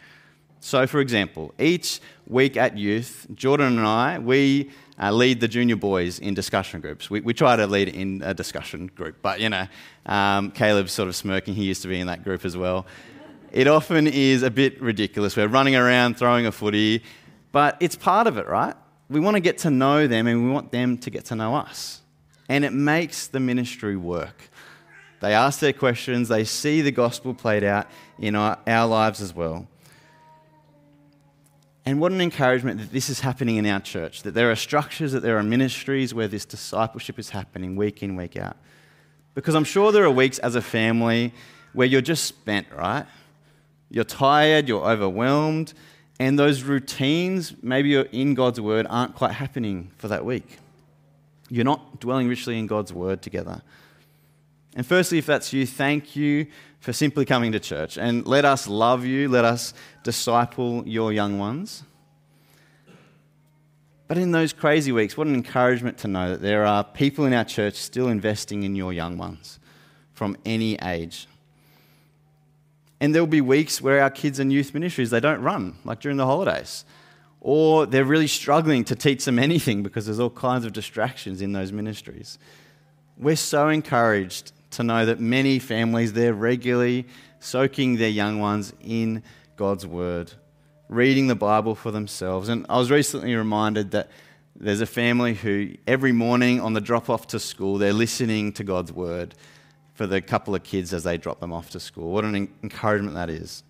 So, 0.62 0.88
for 0.88 1.00
example, 1.00 1.54
each 1.60 2.00
week 2.26 2.58
at 2.58 2.76
youth, 2.76 3.28
Jordan 3.36 3.78
and 3.78 3.86
I, 3.86 4.18
we 4.18 4.72
uh, 5.00 5.12
lead 5.12 5.42
the 5.42 5.48
junior 5.48 5.76
boys 5.76 6.18
in 6.18 6.34
discussion 6.34 6.82
groups. 6.82 7.12
We, 7.12 7.22
we 7.22 7.36
try 7.36 7.56
to 7.56 7.68
lead 7.68 7.90
in 7.90 8.24
a 8.26 8.34
discussion 8.34 8.88
group, 8.88 9.18
but 9.22 9.40
you 9.40 9.50
know, 9.50 9.68
um, 10.08 10.50
Caleb's 10.50 10.92
sort 10.92 11.08
of 11.08 11.16
smirking. 11.16 11.54
He 11.54 11.66
used 11.66 11.84
to 11.84 11.88
be 11.88 12.00
in 12.00 12.08
that 12.08 12.24
group 12.24 12.46
as 12.46 12.58
well. 12.58 12.88
It 13.52 13.68
often 13.68 14.08
is 14.08 14.42
a 14.42 14.50
bit 14.50 14.82
ridiculous. 14.82 15.38
We're 15.38 15.48
running 15.48 15.76
around 15.76 16.18
throwing 16.18 16.48
a 16.48 16.52
footy, 16.52 17.04
but 17.52 17.78
it's 17.80 17.96
part 17.96 18.26
of 18.26 18.40
it, 18.40 18.48
right? 18.48 18.74
We 19.08 19.20
want 19.20 19.36
to 19.36 19.40
get 19.40 19.60
to 19.60 19.70
know 19.70 20.08
them 20.08 20.26
and 20.26 20.46
we 20.46 20.50
want 20.50 20.72
them 20.72 20.98
to 20.98 21.12
get 21.12 21.26
to 21.26 21.36
know 21.36 21.54
us. 21.54 22.02
And 22.50 22.66
it 22.66 22.74
makes 22.74 23.28
the 23.28 23.40
ministry 23.40 23.96
work. 23.96 24.50
They 25.22 25.34
ask 25.34 25.60
their 25.60 25.74
questions, 25.74 26.28
they 26.28 26.44
see 26.44 26.82
the 26.82 26.92
gospel 26.92 27.34
played 27.34 27.64
out 27.64 27.88
in 28.18 28.36
our, 28.36 28.58
our 28.66 28.88
lives 28.88 29.22
as 29.22 29.34
well. 29.34 29.68
And 31.86 32.00
what 32.00 32.12
an 32.12 32.22
encouragement 32.22 32.80
that 32.80 32.92
this 32.92 33.10
is 33.10 33.20
happening 33.22 33.58
in 33.58 33.66
our 33.66 33.80
church, 33.80 34.24
that 34.24 34.34
there 34.34 34.52
are 34.52 34.56
structures, 34.56 35.12
that 35.12 35.22
there 35.22 35.38
are 35.38 35.44
ministries 35.44 36.14
where 36.14 36.28
this 36.28 36.46
discipleship 36.46 37.18
is 37.18 37.30
happening 37.30 37.76
week 37.76 38.04
in, 38.04 38.16
week 38.16 38.38
out. 38.38 38.58
Because 39.36 39.56
I'm 39.56 39.64
sure 39.64 39.92
there 39.92 40.04
are 40.04 40.12
weeks 40.12 40.40
as 40.40 40.56
a 40.56 40.62
family 40.62 41.34
where 41.74 41.88
you're 41.88 42.02
just 42.02 42.26
spent, 42.26 42.68
right? 42.72 43.06
You're 43.90 44.04
tired, 44.04 44.68
you're 44.68 44.86
overwhelmed, 44.86 45.74
And 46.20 46.38
those 46.38 46.64
routines, 46.64 47.54
maybe 47.64 47.90
you're 47.90 48.04
in 48.04 48.34
God's 48.34 48.60
word, 48.60 48.86
aren't 48.90 49.16
quite 49.16 49.32
happening 49.32 49.92
for 49.98 50.10
that 50.10 50.26
week. 50.26 50.60
You're 51.50 51.66
not 51.66 52.00
dwelling 52.00 52.28
richly 52.28 52.58
in 52.60 52.68
God's 52.68 52.94
word 52.94 53.22
together. 53.22 53.62
And 54.76 54.86
firstly, 54.86 55.18
if 55.18 55.26
that's 55.26 55.52
you, 55.52 55.66
thank 55.66 56.16
you 56.16 56.48
for 56.80 56.94
simply 56.94 57.26
coming 57.26 57.52
to 57.52 57.60
church. 57.60 57.98
And 57.98 58.26
let 58.26 58.46
us 58.46 58.68
love 58.68 59.06
you, 59.06 59.28
let 59.28 59.46
us 59.46 59.74
disciple 60.04 60.88
your 60.88 61.12
young 61.12 61.40
ones. 61.40 61.84
But 64.08 64.18
in 64.18 64.32
those 64.32 64.54
crazy 64.54 64.92
weeks, 64.92 65.18
what 65.18 65.28
an 65.28 65.36
encouragement 65.36 66.00
to 66.00 66.08
know 66.08 66.32
that 66.32 66.42
there 66.42 66.66
are 66.66 66.84
people 66.84 67.26
in 67.26 67.34
our 67.34 67.44
church 67.44 67.76
still 67.76 68.08
investing 68.08 68.64
in 68.64 68.76
your 68.76 68.92
young 68.92 69.18
ones 69.18 69.60
from 70.14 70.36
any 70.46 70.76
age. 70.78 71.28
And 73.00 73.14
there 73.14 73.22
will 73.22 73.28
be 73.28 73.42
weeks 73.42 73.82
where 73.82 74.02
our 74.02 74.10
kids 74.10 74.40
and 74.40 74.52
youth 74.52 74.74
ministries, 74.74 75.10
they 75.10 75.20
don't 75.20 75.42
run, 75.42 75.78
like 75.86 76.00
during 76.00 76.18
the 76.18 76.26
holidays. 76.26 76.86
Or 77.42 77.86
they're 77.86 78.06
really 78.06 78.28
struggling 78.28 78.84
to 78.86 78.96
teach 78.96 79.26
them 79.26 79.40
anything 79.40 79.82
because 79.84 80.06
there's 80.06 80.20
all 80.20 80.30
kinds 80.30 80.66
of 80.66 80.74
distractions 80.74 81.42
in 81.42 81.54
those 81.54 81.72
ministries. 81.72 82.38
We're 83.18 83.36
so 83.36 83.70
encouraged 83.70 84.52
to 84.72 84.84
know 84.84 85.06
that 85.06 85.20
many 85.20 85.60
families, 85.60 86.14
they're 86.14 86.34
regularly 86.34 87.06
soaking 87.40 87.98
their 87.98 88.10
young 88.10 88.40
ones 88.40 88.74
in 88.82 89.24
God's 89.56 89.86
Word, 89.88 90.34
reading 90.90 91.28
the 91.28 91.36
Bible 91.36 91.76
for 91.76 91.92
themselves. 91.92 92.50
And 92.50 92.66
I 92.70 92.78
was 92.78 92.92
recently 92.92 93.36
reminded 93.36 93.92
that 93.92 94.10
there's 94.56 94.82
a 94.82 94.86
family 94.86 95.34
who 95.34 95.76
every 95.88 96.12
morning 96.12 96.60
on 96.60 96.74
the 96.74 96.82
drop 96.82 97.10
off 97.10 97.28
to 97.28 97.40
school, 97.40 97.78
they're 97.78 97.94
listening 97.94 98.52
to 98.54 98.64
God's 98.64 98.92
Word 98.92 99.36
for 99.94 100.06
the 100.06 100.22
couple 100.22 100.56
of 100.56 100.64
kids 100.64 100.94
as 100.94 101.04
they 101.04 101.18
drop 101.18 101.40
them 101.40 101.52
off 101.52 101.70
to 101.72 101.80
school. 101.80 102.12
What 102.12 102.26
an 102.26 102.36
encouragement 102.64 103.16
that 103.16 103.30
is. 103.30 103.64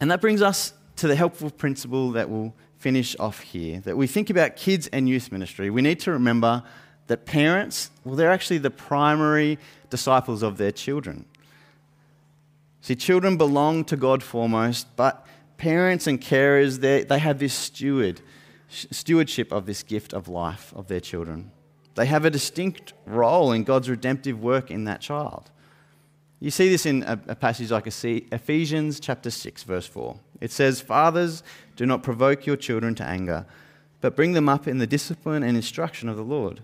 And 0.00 0.10
that 0.10 0.20
brings 0.20 0.42
us 0.42 0.72
to 0.96 1.08
the 1.08 1.16
helpful 1.16 1.50
principle 1.50 2.10
that 2.12 2.28
we'll 2.28 2.54
finish 2.78 3.16
off 3.18 3.40
here 3.40 3.80
that 3.80 3.96
we 3.96 4.06
think 4.06 4.30
about 4.30 4.56
kids 4.56 4.86
and 4.88 5.08
youth 5.08 5.32
ministry. 5.32 5.70
We 5.70 5.82
need 5.82 6.00
to 6.00 6.12
remember 6.12 6.62
that 7.06 7.24
parents, 7.24 7.90
well, 8.04 8.16
they're 8.16 8.30
actually 8.30 8.58
the 8.58 8.70
primary 8.70 9.58
disciples 9.90 10.42
of 10.42 10.58
their 10.58 10.72
children. 10.72 11.24
See, 12.80 12.94
children 12.94 13.36
belong 13.36 13.84
to 13.86 13.96
God 13.96 14.22
foremost, 14.22 14.94
but 14.96 15.26
parents 15.56 16.06
and 16.06 16.20
carers, 16.20 16.80
they 16.80 17.18
have 17.18 17.38
this 17.38 17.54
steward, 17.54 18.20
stewardship 18.68 19.52
of 19.52 19.66
this 19.66 19.82
gift 19.82 20.12
of 20.12 20.28
life 20.28 20.72
of 20.76 20.86
their 20.86 21.00
children. 21.00 21.50
They 21.94 22.06
have 22.06 22.24
a 22.24 22.30
distinct 22.30 22.92
role 23.06 23.52
in 23.52 23.64
God's 23.64 23.88
redemptive 23.88 24.40
work 24.40 24.70
in 24.70 24.84
that 24.84 25.00
child. 25.00 25.50
You 26.38 26.50
see 26.50 26.68
this 26.68 26.84
in 26.84 27.02
a, 27.04 27.16
passage 27.16 27.70
like 27.70 27.86
Ephesians 27.86 29.00
chapter 29.00 29.30
6, 29.30 29.62
verse 29.62 29.86
4. 29.86 30.18
It 30.40 30.52
says, 30.52 30.80
Fathers, 30.80 31.42
do 31.76 31.86
not 31.86 32.02
provoke 32.02 32.44
your 32.44 32.56
children 32.56 32.94
to 32.96 33.04
anger, 33.04 33.46
but 34.02 34.14
bring 34.14 34.32
them 34.32 34.48
up 34.48 34.68
in 34.68 34.78
the 34.78 34.86
discipline 34.86 35.42
and 35.42 35.56
instruction 35.56 36.08
of 36.08 36.16
the 36.16 36.22
Lord. 36.22 36.62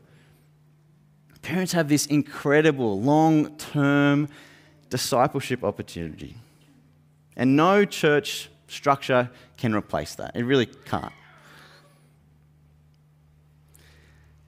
Parents 1.40 1.72
have 1.72 1.88
this 1.88 2.06
incredible 2.06 3.00
long 3.00 3.56
term 3.56 4.28
discipleship 4.90 5.64
opportunity. 5.64 6.36
And 7.36 7.56
no 7.56 7.84
church 7.84 8.50
structure 8.68 9.30
can 9.56 9.74
replace 9.74 10.14
that. 10.16 10.36
It 10.36 10.44
really 10.44 10.66
can't. 10.66 11.12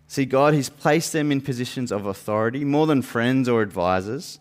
See, 0.06 0.26
God, 0.26 0.54
He's 0.54 0.68
placed 0.68 1.12
them 1.12 1.32
in 1.32 1.40
positions 1.40 1.90
of 1.90 2.06
authority 2.06 2.64
more 2.64 2.86
than 2.86 3.02
friends 3.02 3.48
or 3.48 3.62
advisors. 3.62 4.38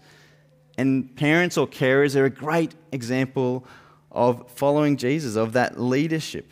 And 0.78 1.16
parents 1.16 1.58
or 1.58 1.68
carers 1.68 2.16
are 2.16 2.26
a 2.26 2.30
great 2.30 2.74
example 2.92 3.66
of 4.12 4.50
following 4.52 4.98
Jesus, 4.98 5.36
of 5.36 5.54
that 5.54 5.80
leadership. 5.80 6.52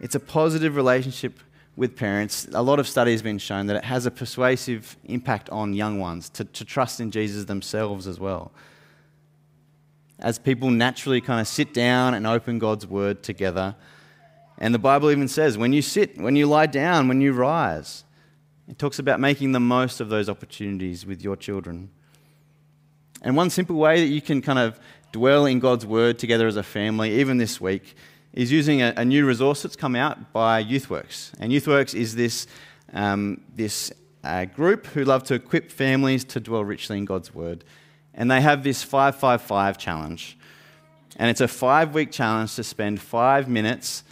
It's 0.00 0.14
a 0.14 0.20
positive 0.20 0.76
relationship 0.76 1.38
with 1.76 1.96
parents. 1.96 2.46
A 2.52 2.62
lot 2.62 2.78
of 2.78 2.86
studies 2.86 3.20
have 3.20 3.24
been 3.24 3.38
shown 3.38 3.66
that 3.66 3.76
it 3.76 3.84
has 3.84 4.06
a 4.06 4.10
persuasive 4.10 4.96
impact 5.04 5.50
on 5.50 5.74
young 5.74 5.98
ones 5.98 6.28
to, 6.30 6.44
to 6.44 6.64
trust 6.64 7.00
in 7.00 7.10
Jesus 7.10 7.46
themselves 7.46 8.06
as 8.06 8.20
well. 8.20 8.52
As 10.20 10.38
people 10.38 10.70
naturally 10.70 11.20
kind 11.20 11.40
of 11.40 11.48
sit 11.48 11.74
down 11.74 12.14
and 12.14 12.26
open 12.26 12.58
God's 12.58 12.86
word 12.86 13.22
together, 13.22 13.74
and 14.58 14.72
the 14.72 14.78
Bible 14.78 15.10
even 15.10 15.26
says, 15.26 15.58
when 15.58 15.72
you 15.72 15.82
sit, 15.82 16.16
when 16.16 16.36
you 16.36 16.46
lie 16.46 16.66
down, 16.66 17.08
when 17.08 17.20
you 17.20 17.32
rise, 17.32 18.04
it 18.68 18.78
talks 18.78 19.00
about 19.00 19.18
making 19.18 19.52
the 19.52 19.60
most 19.60 20.00
of 20.00 20.08
those 20.08 20.28
opportunities 20.28 21.04
with 21.04 21.22
your 21.22 21.36
children. 21.36 21.90
And 23.24 23.36
one 23.36 23.50
simple 23.50 23.76
way 23.76 24.00
that 24.00 24.12
you 24.12 24.20
can 24.20 24.42
kind 24.42 24.58
of 24.58 24.78
dwell 25.10 25.46
in 25.46 25.58
God's 25.58 25.86
Word 25.86 26.18
together 26.18 26.46
as 26.46 26.56
a 26.56 26.62
family, 26.62 27.18
even 27.20 27.38
this 27.38 27.60
week, 27.60 27.96
is 28.34 28.52
using 28.52 28.82
a, 28.82 28.92
a 28.98 29.04
new 29.04 29.26
resource 29.26 29.62
that's 29.62 29.76
come 29.76 29.96
out 29.96 30.32
by 30.32 30.62
YouthWorks. 30.62 31.32
And 31.40 31.50
YouthWorks 31.50 31.94
is 31.94 32.14
this, 32.14 32.46
um, 32.92 33.40
this 33.56 33.90
uh, 34.22 34.44
group 34.44 34.86
who 34.88 35.04
love 35.04 35.24
to 35.24 35.34
equip 35.34 35.70
families 35.70 36.22
to 36.24 36.40
dwell 36.40 36.64
richly 36.64 36.98
in 36.98 37.06
God's 37.06 37.34
Word. 37.34 37.64
And 38.12 38.30
they 38.30 38.42
have 38.42 38.62
this 38.62 38.82
555 38.82 39.78
challenge. 39.78 40.36
And 41.16 41.30
it's 41.30 41.40
a 41.40 41.48
five 41.48 41.94
week 41.94 42.12
challenge 42.12 42.54
to 42.56 42.62
spend 42.62 43.00
five 43.00 43.48
minutes 43.48 44.04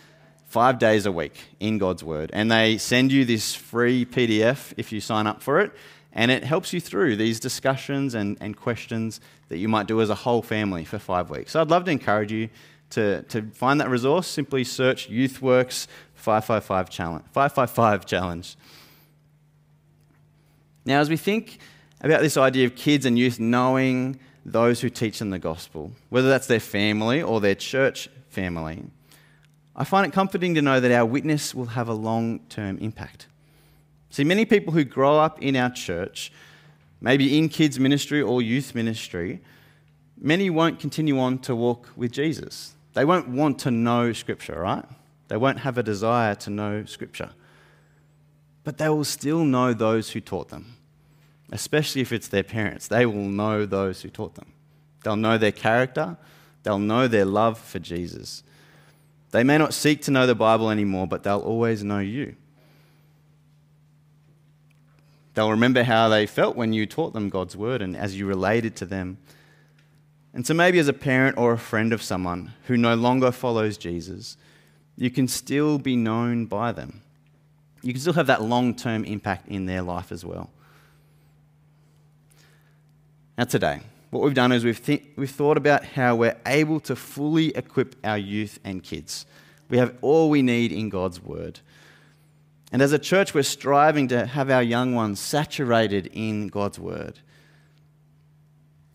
five 0.46 0.78
days 0.78 1.06
a 1.06 1.12
week 1.12 1.48
in 1.60 1.78
God's 1.78 2.04
Word. 2.04 2.30
And 2.32 2.50
they 2.50 2.78
send 2.78 3.10
you 3.10 3.24
this 3.24 3.54
free 3.54 4.04
PDF 4.04 4.72
if 4.76 4.92
you 4.92 5.00
sign 5.00 5.26
up 5.26 5.42
for 5.42 5.60
it. 5.60 5.72
And 6.12 6.30
it 6.30 6.44
helps 6.44 6.72
you 6.72 6.80
through 6.80 7.16
these 7.16 7.40
discussions 7.40 8.14
and, 8.14 8.36
and 8.40 8.56
questions 8.56 9.20
that 9.48 9.58
you 9.58 9.68
might 9.68 9.86
do 9.86 10.00
as 10.00 10.10
a 10.10 10.14
whole 10.14 10.42
family 10.42 10.84
for 10.84 10.98
five 10.98 11.30
weeks. 11.30 11.52
So 11.52 11.60
I'd 11.60 11.70
love 11.70 11.84
to 11.84 11.90
encourage 11.90 12.30
you 12.30 12.50
to, 12.90 13.22
to 13.22 13.42
find 13.52 13.80
that 13.80 13.88
resource. 13.88 14.26
Simply 14.26 14.64
search 14.64 15.10
YouthWorks 15.10 15.86
555 16.14 16.90
challenge, 16.90 17.24
555 17.32 18.06
challenge. 18.06 18.56
Now, 20.84 21.00
as 21.00 21.08
we 21.08 21.16
think 21.16 21.58
about 22.00 22.20
this 22.20 22.36
idea 22.36 22.66
of 22.66 22.74
kids 22.74 23.06
and 23.06 23.18
youth 23.18 23.40
knowing 23.40 24.18
those 24.44 24.80
who 24.80 24.90
teach 24.90 25.18
them 25.18 25.30
the 25.30 25.38
gospel, 25.38 25.92
whether 26.10 26.28
that's 26.28 26.46
their 26.46 26.60
family 26.60 27.22
or 27.22 27.40
their 27.40 27.54
church 27.54 28.08
family, 28.28 28.84
I 29.74 29.84
find 29.84 30.06
it 30.06 30.12
comforting 30.12 30.54
to 30.56 30.62
know 30.62 30.80
that 30.80 30.92
our 30.92 31.06
witness 31.06 31.54
will 31.54 31.66
have 31.66 31.88
a 31.88 31.94
long 31.94 32.40
term 32.48 32.78
impact. 32.78 33.26
See, 34.12 34.24
many 34.24 34.44
people 34.44 34.74
who 34.74 34.84
grow 34.84 35.18
up 35.18 35.40
in 35.40 35.56
our 35.56 35.70
church, 35.70 36.30
maybe 37.00 37.38
in 37.38 37.48
kids' 37.48 37.80
ministry 37.80 38.20
or 38.20 38.42
youth 38.42 38.74
ministry, 38.74 39.40
many 40.20 40.50
won't 40.50 40.78
continue 40.78 41.18
on 41.18 41.38
to 41.38 41.56
walk 41.56 41.88
with 41.96 42.12
Jesus. 42.12 42.74
They 42.92 43.06
won't 43.06 43.28
want 43.28 43.58
to 43.60 43.70
know 43.70 44.12
Scripture, 44.12 44.60
right? 44.60 44.84
They 45.28 45.38
won't 45.38 45.60
have 45.60 45.78
a 45.78 45.82
desire 45.82 46.34
to 46.34 46.50
know 46.50 46.84
Scripture. 46.84 47.30
But 48.64 48.76
they 48.76 48.90
will 48.90 49.04
still 49.04 49.46
know 49.46 49.72
those 49.72 50.10
who 50.10 50.20
taught 50.20 50.50
them, 50.50 50.76
especially 51.50 52.02
if 52.02 52.12
it's 52.12 52.28
their 52.28 52.42
parents. 52.42 52.88
They 52.88 53.06
will 53.06 53.14
know 53.14 53.64
those 53.64 54.02
who 54.02 54.10
taught 54.10 54.34
them. 54.34 54.52
They'll 55.04 55.16
know 55.16 55.38
their 55.38 55.52
character, 55.52 56.18
they'll 56.64 56.78
know 56.78 57.08
their 57.08 57.24
love 57.24 57.58
for 57.58 57.78
Jesus. 57.78 58.42
They 59.30 59.42
may 59.42 59.56
not 59.56 59.72
seek 59.72 60.02
to 60.02 60.10
know 60.10 60.26
the 60.26 60.34
Bible 60.34 60.68
anymore, 60.68 61.06
but 61.06 61.22
they'll 61.22 61.38
always 61.38 61.82
know 61.82 62.00
you. 62.00 62.36
They'll 65.34 65.50
remember 65.50 65.82
how 65.82 66.08
they 66.08 66.26
felt 66.26 66.56
when 66.56 66.72
you 66.72 66.86
taught 66.86 67.14
them 67.14 67.30
God's 67.30 67.56
word 67.56 67.80
and 67.80 67.96
as 67.96 68.18
you 68.18 68.26
related 68.26 68.76
to 68.76 68.86
them. 68.86 69.18
And 70.34 70.46
so, 70.46 70.54
maybe 70.54 70.78
as 70.78 70.88
a 70.88 70.92
parent 70.92 71.36
or 71.36 71.52
a 71.52 71.58
friend 71.58 71.92
of 71.92 72.02
someone 72.02 72.52
who 72.64 72.76
no 72.76 72.94
longer 72.94 73.32
follows 73.32 73.76
Jesus, 73.76 74.36
you 74.96 75.10
can 75.10 75.28
still 75.28 75.78
be 75.78 75.96
known 75.96 76.46
by 76.46 76.72
them. 76.72 77.02
You 77.82 77.92
can 77.92 78.00
still 78.00 78.12
have 78.14 78.28
that 78.28 78.42
long 78.42 78.74
term 78.74 79.04
impact 79.04 79.48
in 79.48 79.66
their 79.66 79.82
life 79.82 80.12
as 80.12 80.24
well. 80.24 80.50
Now, 83.36 83.44
today, 83.44 83.80
what 84.10 84.22
we've 84.22 84.34
done 84.34 84.52
is 84.52 84.64
we've, 84.64 84.84
th- 84.84 85.04
we've 85.16 85.30
thought 85.30 85.56
about 85.56 85.84
how 85.84 86.14
we're 86.14 86.36
able 86.46 86.80
to 86.80 86.94
fully 86.94 87.48
equip 87.56 87.96
our 88.04 88.18
youth 88.18 88.58
and 88.62 88.82
kids. 88.82 89.26
We 89.68 89.78
have 89.78 89.96
all 90.02 90.28
we 90.28 90.42
need 90.42 90.70
in 90.70 90.90
God's 90.90 91.22
Word. 91.22 91.60
And 92.72 92.80
as 92.80 92.92
a 92.92 92.98
church, 92.98 93.34
we're 93.34 93.42
striving 93.42 94.08
to 94.08 94.24
have 94.24 94.50
our 94.50 94.62
young 94.62 94.94
ones 94.94 95.20
saturated 95.20 96.08
in 96.14 96.48
God's 96.48 96.78
Word. 96.78 97.20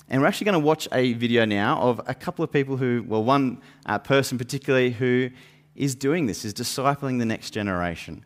And 0.10 0.20
we're 0.20 0.28
actually 0.28 0.46
going 0.46 0.60
to 0.60 0.66
watch 0.66 0.88
a 0.92 1.14
video 1.14 1.46
now 1.46 1.80
of 1.80 2.02
a 2.08 2.16
couple 2.16 2.44
of 2.44 2.52
people 2.52 2.78
who, 2.78 3.06
well, 3.08 3.24
one 3.24 3.62
uh, 3.86 4.00
person 4.00 4.40
particularly 4.40 4.90
who 4.90 5.30
is 5.76 5.94
doing 5.94 6.26
this, 6.26 6.44
is 6.44 6.56
discipling 6.56 7.20
the 7.20 7.26
next 7.26 7.52
generation. 7.52 8.26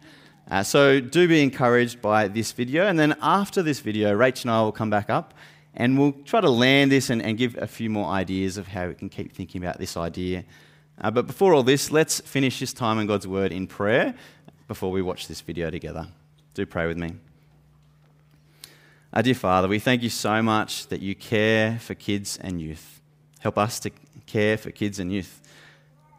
Uh, 0.50 0.64
so 0.64 1.02
do 1.02 1.28
be 1.28 1.44
encouraged 1.44 2.02
by 2.02 2.30
this 2.30 2.54
video. 2.54 2.88
And 2.88 2.98
then 2.98 3.18
after 3.22 3.62
this 3.62 3.82
video, 3.82 4.16
Rach 4.16 4.44
and 4.44 4.52
I 4.52 4.62
will 4.62 4.72
come 4.72 4.90
back 4.90 5.10
up 5.10 5.34
and 5.74 6.00
we'll 6.00 6.14
try 6.24 6.40
to 6.40 6.50
land 6.50 6.94
this 6.94 7.10
and, 7.10 7.22
and 7.22 7.38
give 7.38 7.58
a 7.58 7.68
few 7.68 7.90
more 7.90 8.08
ideas 8.08 8.58
of 8.58 8.68
how 8.68 8.88
we 8.88 8.94
can 8.94 9.10
keep 9.10 9.34
thinking 9.34 9.62
about 9.62 9.80
this 9.80 9.98
idea. 9.98 10.46
Uh, 11.00 11.10
but 11.10 11.26
before 11.26 11.54
all 11.54 11.64
this, 11.64 11.92
let's 11.92 12.22
finish 12.22 12.60
this 12.60 12.74
time 12.74 13.00
in 13.00 13.08
God's 13.08 13.28
Word 13.28 13.52
in 13.52 13.68
prayer 13.68 14.14
before 14.72 14.90
we 14.90 15.02
watch 15.02 15.28
this 15.28 15.42
video 15.42 15.70
together. 15.70 16.08
Do 16.54 16.66
pray 16.66 16.88
with 16.88 16.96
me. 16.96 17.12
Our 19.12 19.22
dear 19.22 19.36
Father, 19.36 19.68
we 19.68 19.80
thank 19.80 20.02
you 20.02 20.10
so 20.10 20.42
much 20.42 20.88
that 20.88 21.02
you 21.02 21.14
care 21.14 21.78
for 21.80 21.94
kids 21.94 22.40
and 22.42 22.62
youth. 22.62 23.02
Help 23.40 23.58
us 23.58 23.82
to 23.82 23.92
care 24.28 24.58
for 24.58 24.72
kids 24.72 24.98
and 24.98 25.12
youth. 25.12 25.42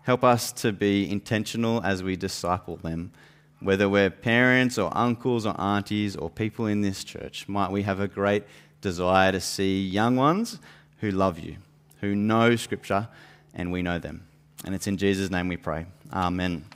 Help 0.02 0.22
us 0.22 0.52
to 0.52 0.70
be 0.70 1.10
intentional 1.10 1.82
as 1.82 2.02
we 2.02 2.14
disciple 2.14 2.76
them. 2.76 3.12
Whether 3.60 3.88
we're 3.88 4.10
parents 4.10 4.76
or 4.76 4.94
uncles 4.94 5.46
or 5.46 5.58
aunties 5.58 6.14
or 6.14 6.28
people 6.28 6.66
in 6.66 6.82
this 6.82 7.04
church, 7.04 7.48
might 7.48 7.70
we 7.70 7.84
have 7.84 8.00
a 8.00 8.06
great 8.06 8.44
desire 8.82 9.32
to 9.32 9.40
see 9.40 9.88
young 9.88 10.14
ones 10.14 10.58
who 10.98 11.10
love 11.10 11.38
you, 11.38 11.56
who 12.02 12.14
know 12.14 12.54
Scripture, 12.56 13.08
and 13.54 13.72
we 13.72 13.80
know 13.80 13.98
them. 13.98 14.26
And 14.66 14.74
it's 14.74 14.88
in 14.88 14.98
Jesus' 14.98 15.30
name 15.30 15.48
we 15.48 15.56
pray. 15.56 15.86
Amen. 16.12 16.66